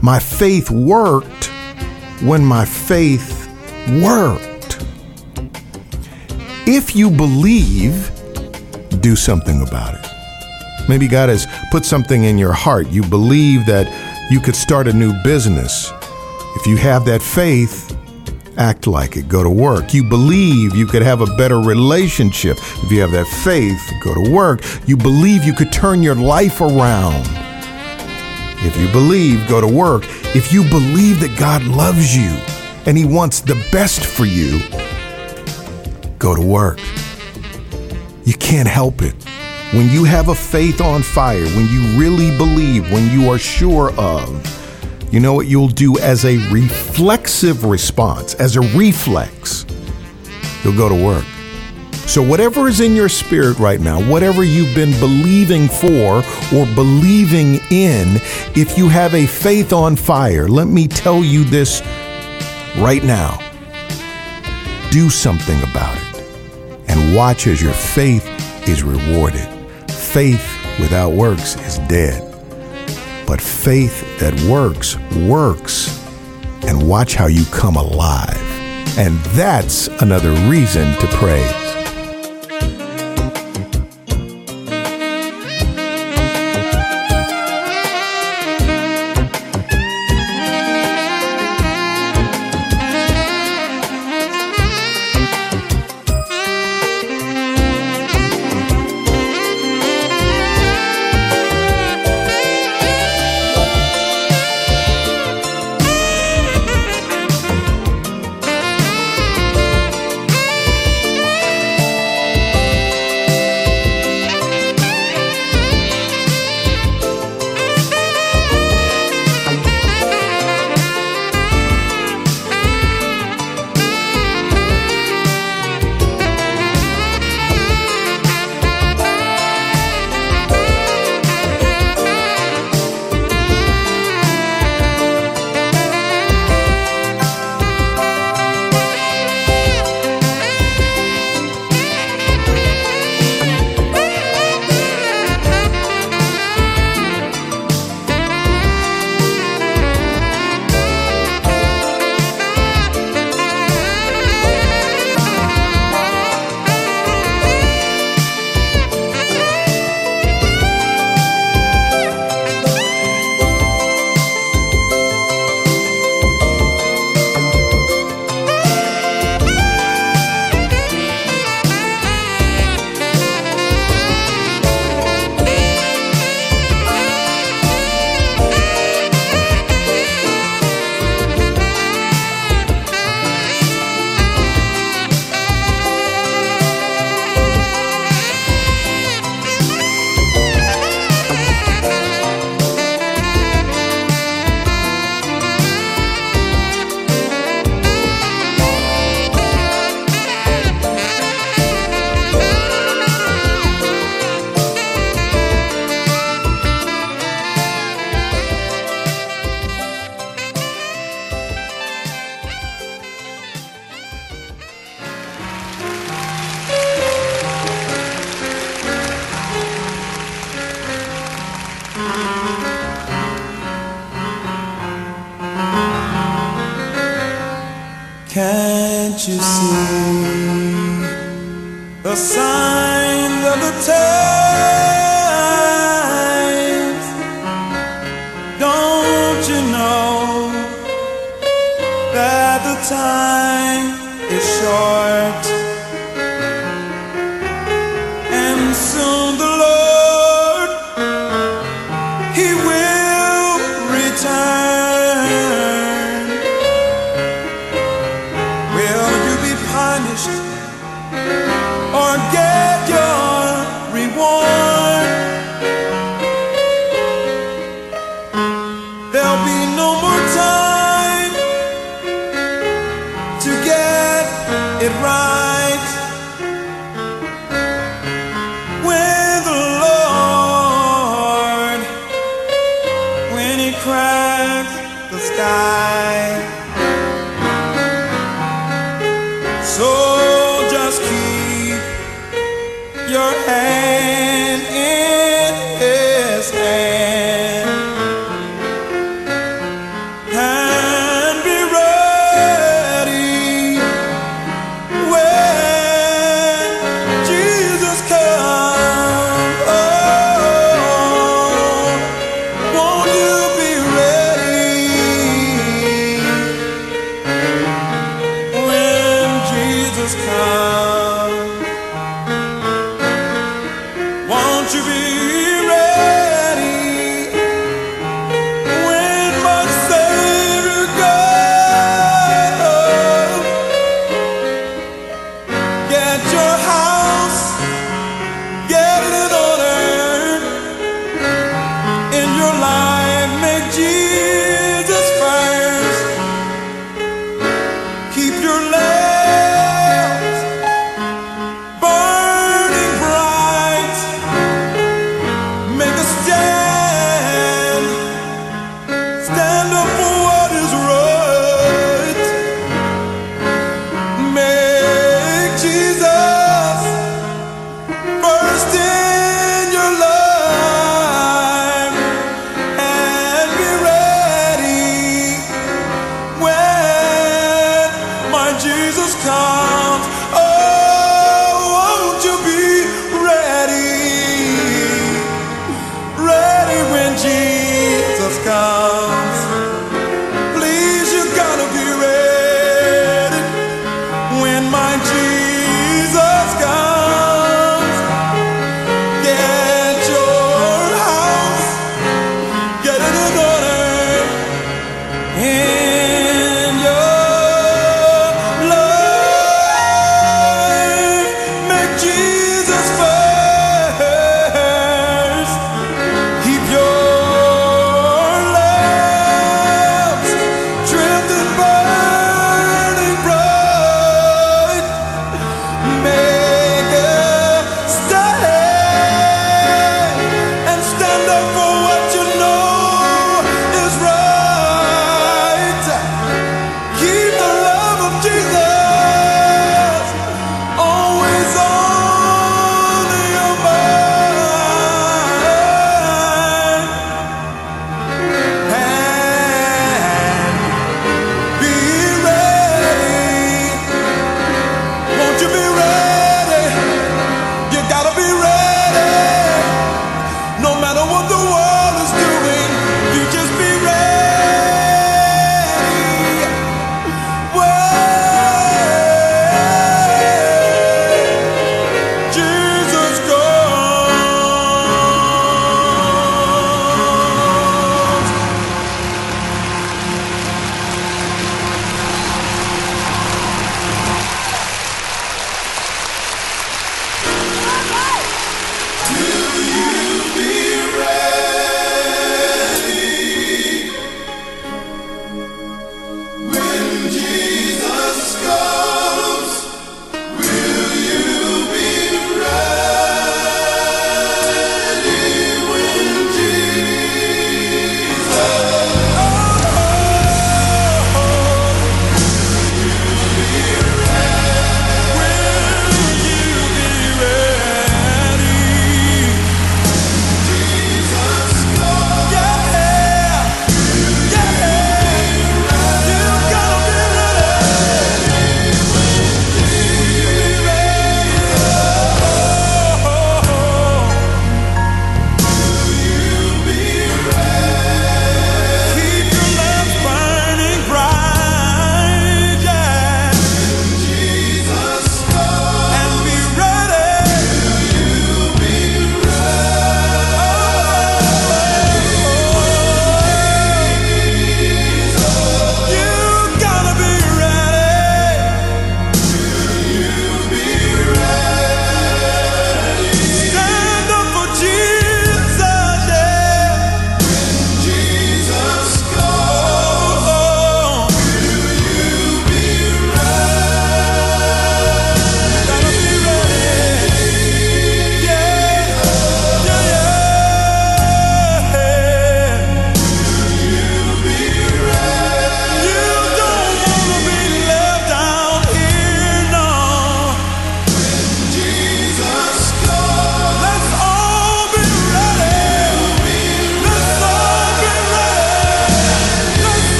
my 0.00 0.18
faith 0.18 0.70
worked 0.70 1.46
when 2.22 2.44
my 2.44 2.64
faith 2.64 3.48
worked. 4.02 4.84
If 6.66 6.96
you 6.96 7.10
believe, 7.10 8.10
do 9.00 9.16
something 9.16 9.60
about 9.62 9.94
it. 9.94 10.88
Maybe 10.88 11.06
God 11.06 11.28
has 11.28 11.46
put 11.70 11.84
something 11.84 12.24
in 12.24 12.38
your 12.38 12.52
heart. 12.52 12.88
You 12.88 13.02
believe 13.02 13.66
that 13.66 13.86
you 14.30 14.40
could 14.40 14.56
start 14.56 14.88
a 14.88 14.92
new 14.92 15.12
business. 15.22 15.92
If 16.56 16.66
you 16.66 16.76
have 16.76 17.04
that 17.04 17.22
faith, 17.22 17.91
act 18.56 18.86
like 18.86 19.16
it. 19.16 19.28
Go 19.28 19.42
to 19.42 19.50
work. 19.50 19.94
You 19.94 20.04
believe 20.04 20.74
you 20.74 20.86
could 20.86 21.02
have 21.02 21.20
a 21.20 21.36
better 21.36 21.60
relationship. 21.60 22.56
If 22.58 22.90
you 22.90 23.00
have 23.00 23.12
that 23.12 23.26
faith, 23.26 23.80
go 24.02 24.14
to 24.14 24.30
work. 24.30 24.62
You 24.86 24.96
believe 24.96 25.44
you 25.44 25.52
could 25.52 25.72
turn 25.72 26.02
your 26.02 26.14
life 26.14 26.60
around. 26.60 27.26
If 28.64 28.76
you 28.76 28.88
believe, 28.92 29.48
go 29.48 29.60
to 29.60 29.66
work. 29.66 30.04
If 30.34 30.52
you 30.52 30.62
believe 30.68 31.20
that 31.20 31.36
God 31.38 31.64
loves 31.64 32.16
you 32.16 32.30
and 32.86 32.96
He 32.96 33.04
wants 33.04 33.40
the 33.40 33.54
best 33.72 34.04
for 34.04 34.24
you, 34.24 34.60
go 36.18 36.34
to 36.34 36.42
work. 36.42 36.78
You 38.24 38.34
can't 38.34 38.68
help 38.68 39.02
it. 39.02 39.14
When 39.72 39.88
you 39.88 40.04
have 40.04 40.28
a 40.28 40.34
faith 40.34 40.80
on 40.80 41.02
fire, 41.02 41.44
when 41.44 41.66
you 41.68 41.98
really 41.98 42.36
believe, 42.36 42.92
when 42.92 43.10
you 43.10 43.30
are 43.30 43.38
sure 43.38 43.90
of, 43.98 44.28
you 45.12 45.20
know 45.20 45.34
what 45.34 45.46
you'll 45.46 45.68
do 45.68 45.98
as 45.98 46.24
a 46.24 46.38
reflexive 46.50 47.64
response, 47.64 48.34
as 48.34 48.56
a 48.56 48.62
reflex? 48.76 49.64
You'll 50.64 50.76
go 50.76 50.88
to 50.88 51.04
work. 51.04 51.24
So, 52.06 52.22
whatever 52.22 52.66
is 52.66 52.80
in 52.80 52.96
your 52.96 53.08
spirit 53.08 53.58
right 53.58 53.80
now, 53.80 54.00
whatever 54.10 54.42
you've 54.42 54.74
been 54.74 54.98
believing 54.98 55.68
for 55.68 56.22
or 56.54 56.66
believing 56.74 57.60
in, 57.70 58.16
if 58.56 58.76
you 58.76 58.88
have 58.88 59.14
a 59.14 59.26
faith 59.26 59.72
on 59.72 59.96
fire, 59.96 60.48
let 60.48 60.66
me 60.66 60.88
tell 60.88 61.22
you 61.22 61.44
this 61.44 61.80
right 62.78 63.04
now. 63.04 63.38
Do 64.90 65.08
something 65.10 65.62
about 65.62 65.96
it 65.96 66.12
and 66.88 67.14
watch 67.14 67.46
as 67.46 67.62
your 67.62 67.72
faith 67.72 68.26
is 68.68 68.82
rewarded. 68.82 69.48
Faith 69.90 70.46
without 70.80 71.12
works 71.12 71.56
is 71.66 71.78
dead, 71.88 72.31
but 73.32 73.40
faith 73.40 74.18
that 74.18 74.38
works, 74.42 74.98
works. 75.26 75.88
And 76.66 76.86
watch 76.86 77.14
how 77.14 77.28
you 77.28 77.46
come 77.46 77.76
alive. 77.76 78.36
And 78.98 79.16
that's 79.32 79.88
another 80.02 80.32
reason 80.50 80.92
to 81.00 81.06
praise. 81.06 81.61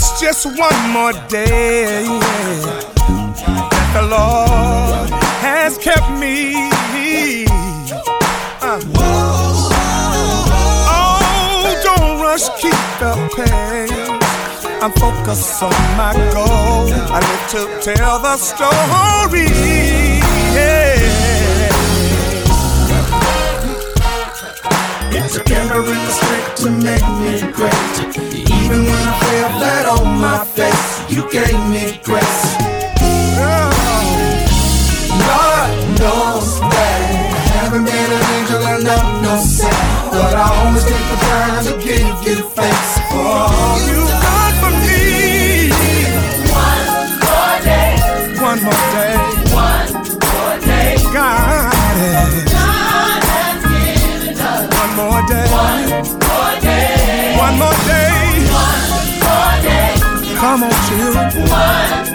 It's 0.00 0.20
just 0.20 0.46
one 0.46 0.90
more 0.90 1.12
day 1.28 2.06
that 2.06 3.90
the 3.94 4.02
Lord 4.06 5.10
has 5.42 5.76
kept 5.76 6.08
me. 6.20 6.54
Uh. 8.62 8.78
Oh, 10.86 11.80
don't 11.82 12.20
rush, 12.20 12.46
keep 12.62 12.78
the 13.02 13.10
pace. 13.34 13.90
I'm 14.80 14.92
focused 14.92 15.64
on 15.64 15.74
my 15.96 16.14
goal. 16.32 16.86
I 17.10 17.18
live 17.18 17.46
to 17.54 17.62
tell 17.82 18.20
the 18.20 18.36
story. 18.36 19.50
Yeah. 20.54 20.94
It 25.10 25.24
took 25.32 25.50
every 25.50 25.98
mistake 26.06 26.54
to 26.54 26.70
make 26.70 27.08
me 27.18 27.52
great. 27.52 28.47
Even 28.68 28.84
when 28.84 28.92
I 28.92 29.18
fell 29.20 29.48
flat 29.56 29.86
on 29.88 30.20
my 30.20 30.44
face, 30.44 31.10
you 31.10 31.22
gave 31.32 31.56
me 31.72 31.98
grace. 32.04 32.40
Oh, 33.40 33.72
Lord 35.24 35.72
knows 35.96 36.60
that 36.60 37.00
I 37.32 37.44
haven't 37.56 37.86
been 37.86 38.10
an 38.12 38.24
angel 38.36 38.60
and 38.68 38.86
I'm 38.86 39.22
no 39.22 39.40
saint, 39.40 39.72
but 40.12 40.34
I 40.36 40.52
always 40.52 40.84
take 40.84 41.06
the 41.08 41.16
time 41.16 41.64
to 41.64 41.72
give 41.82 42.12
you 42.28 42.44
thanks 42.50 43.07
Come 60.48 60.62
on. 60.64 60.70
One 60.70 60.78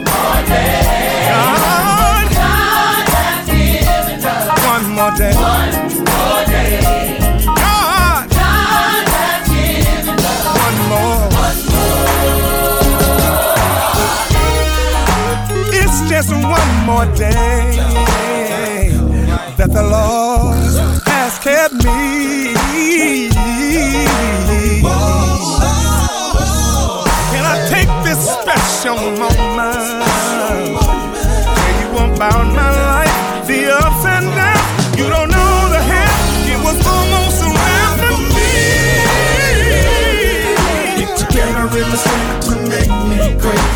more 0.10 0.42
day. 0.50 1.30
God. 1.30 2.26
God 2.34 3.06
has 3.14 3.46
given 3.46 4.26
us 4.26 4.46
One 4.74 4.86
more 4.98 5.14
day. 5.22 5.36
one 5.38 5.74
more 6.10 6.42
day. 6.50 7.20
God. 7.46 8.26
Has 8.34 9.42
given 9.54 10.18
us 10.18 10.46
One 10.66 10.80
more. 10.90 11.30
It's 15.80 15.98
just 16.10 16.32
one 16.34 16.72
more 16.90 17.06
day 17.16 17.78
that 19.58 19.70
the 19.72 19.84
Lord 19.84 20.58
has 21.06 21.38
kept 21.38 21.76
me. 21.86 21.94
Special 28.84 29.12
moment? 29.12 30.04
Tell 30.36 30.60
you 31.80 31.90
about 32.04 32.46
my 32.52 32.68
life, 32.68 33.48
the 33.48 33.72
ups 33.72 34.06
and 34.06 34.28
downs. 34.36 34.98
You 34.98 35.08
don't 35.08 35.30
know 35.32 35.70
the 35.72 35.80
half, 35.80 36.12
it 36.52 36.60
was 36.60 36.76
almost 36.86 37.40
around 37.48 37.98
for 38.08 38.20
me. 38.36 38.52
It 41.02 41.10
took 41.18 41.34
every 41.34 41.86
mistake 41.92 42.40
to 42.48 42.54
make 42.68 42.94
me 43.08 43.20
great. 43.40 43.68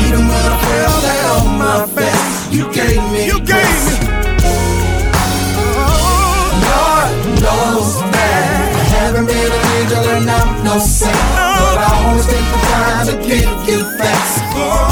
Even 0.00 0.22
when 0.30 0.44
I 0.48 0.56
fell 0.64 0.96
on 1.36 1.46
my 1.58 1.78
face, 1.96 2.48
you 2.50 2.64
gave 2.72 3.02
me 3.12 3.26
You 3.26 3.38
gave 3.40 3.76
me. 3.84 3.94
Lord 6.64 7.12
knows 7.44 7.88
that 8.14 8.72
I 8.72 8.84
haven't 8.96 9.26
been 9.26 9.52
an 9.52 9.64
angel 9.76 10.04
and 10.16 10.30
I'm 10.30 10.64
no 10.64 10.78
saint, 10.78 11.29
you 13.70 13.84
thanks 13.84 14.40
for 14.52 14.89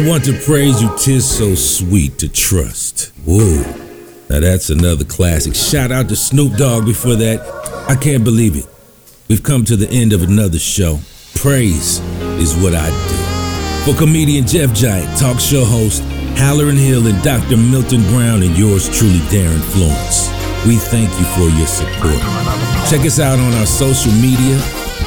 I 0.00 0.08
want 0.08 0.24
to 0.24 0.32
praise 0.32 0.80
you, 0.80 0.88
tis 0.96 1.28
so 1.28 1.54
sweet 1.54 2.16
to 2.20 2.28
trust. 2.30 3.12
Whoa. 3.26 3.60
Now 4.30 4.40
that's 4.40 4.70
another 4.70 5.04
classic. 5.04 5.54
Shout 5.54 5.92
out 5.92 6.08
to 6.08 6.16
Snoop 6.16 6.56
Dogg 6.56 6.86
before 6.86 7.16
that. 7.16 7.40
I 7.86 7.96
can't 7.96 8.24
believe 8.24 8.56
it. 8.56 8.64
We've 9.28 9.42
come 9.42 9.62
to 9.66 9.76
the 9.76 9.90
end 9.90 10.14
of 10.14 10.22
another 10.22 10.58
show. 10.58 11.00
Praise 11.34 11.98
is 12.40 12.56
what 12.56 12.72
I 12.74 12.88
do. 12.88 13.92
For 13.92 13.98
comedian 13.98 14.46
Jeff 14.46 14.72
Giant, 14.72 15.18
talk 15.18 15.38
show 15.38 15.66
host 15.66 16.02
Hallerin 16.40 16.78
Hill, 16.78 17.06
and 17.06 17.22
Dr. 17.22 17.58
Milton 17.58 18.00
Brown, 18.04 18.42
and 18.42 18.56
yours 18.56 18.88
truly, 18.98 19.20
Darin 19.28 19.60
Florence. 19.60 20.30
We 20.66 20.76
thank 20.76 21.10
you 21.20 21.26
for 21.36 21.54
your 21.58 21.66
support. 21.66 22.16
Check 22.88 23.04
us 23.04 23.20
out 23.20 23.38
on 23.38 23.52
our 23.52 23.66
social 23.66 24.12
media 24.12 24.56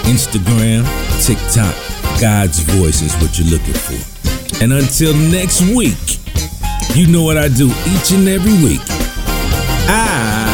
Instagram, 0.05 0.85
TikTok. 1.25 1.73
God's 2.21 2.59
voice 2.59 3.01
is 3.01 3.15
what 3.15 3.39
you're 3.39 3.49
looking 3.49 3.73
for. 3.73 4.12
And 4.61 4.73
until 4.73 5.13
next 5.15 5.61
week, 5.61 5.97
you 6.95 7.07
know 7.07 7.23
what 7.23 7.37
I 7.37 7.47
do 7.47 7.67
each 7.87 8.11
and 8.11 8.27
every 8.27 8.53
week. 8.63 8.81
I 9.89 10.52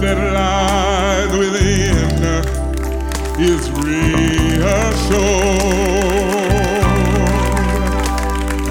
that 0.00 0.16
lies 0.32 1.32
within 1.38 2.00
is 3.38 3.70
reassured 3.70 5.20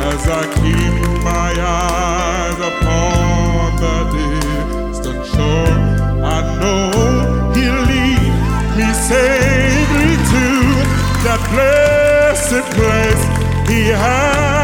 as 0.10 0.22
I 0.28 0.44
keep 0.60 1.24
my 1.24 1.52
eyes 1.60 2.60
upon 2.72 3.76
the 3.84 3.98
distant 4.90 5.24
shore. 5.28 5.76
I 6.26 6.40
know 6.60 7.54
He'll 7.54 7.82
lead 7.94 8.34
me 8.78 8.90
safely 8.94 10.14
to 10.34 10.46
that 11.26 11.42
blessed 11.54 12.66
place 12.76 13.24
He 13.70 13.90
has. 13.90 14.59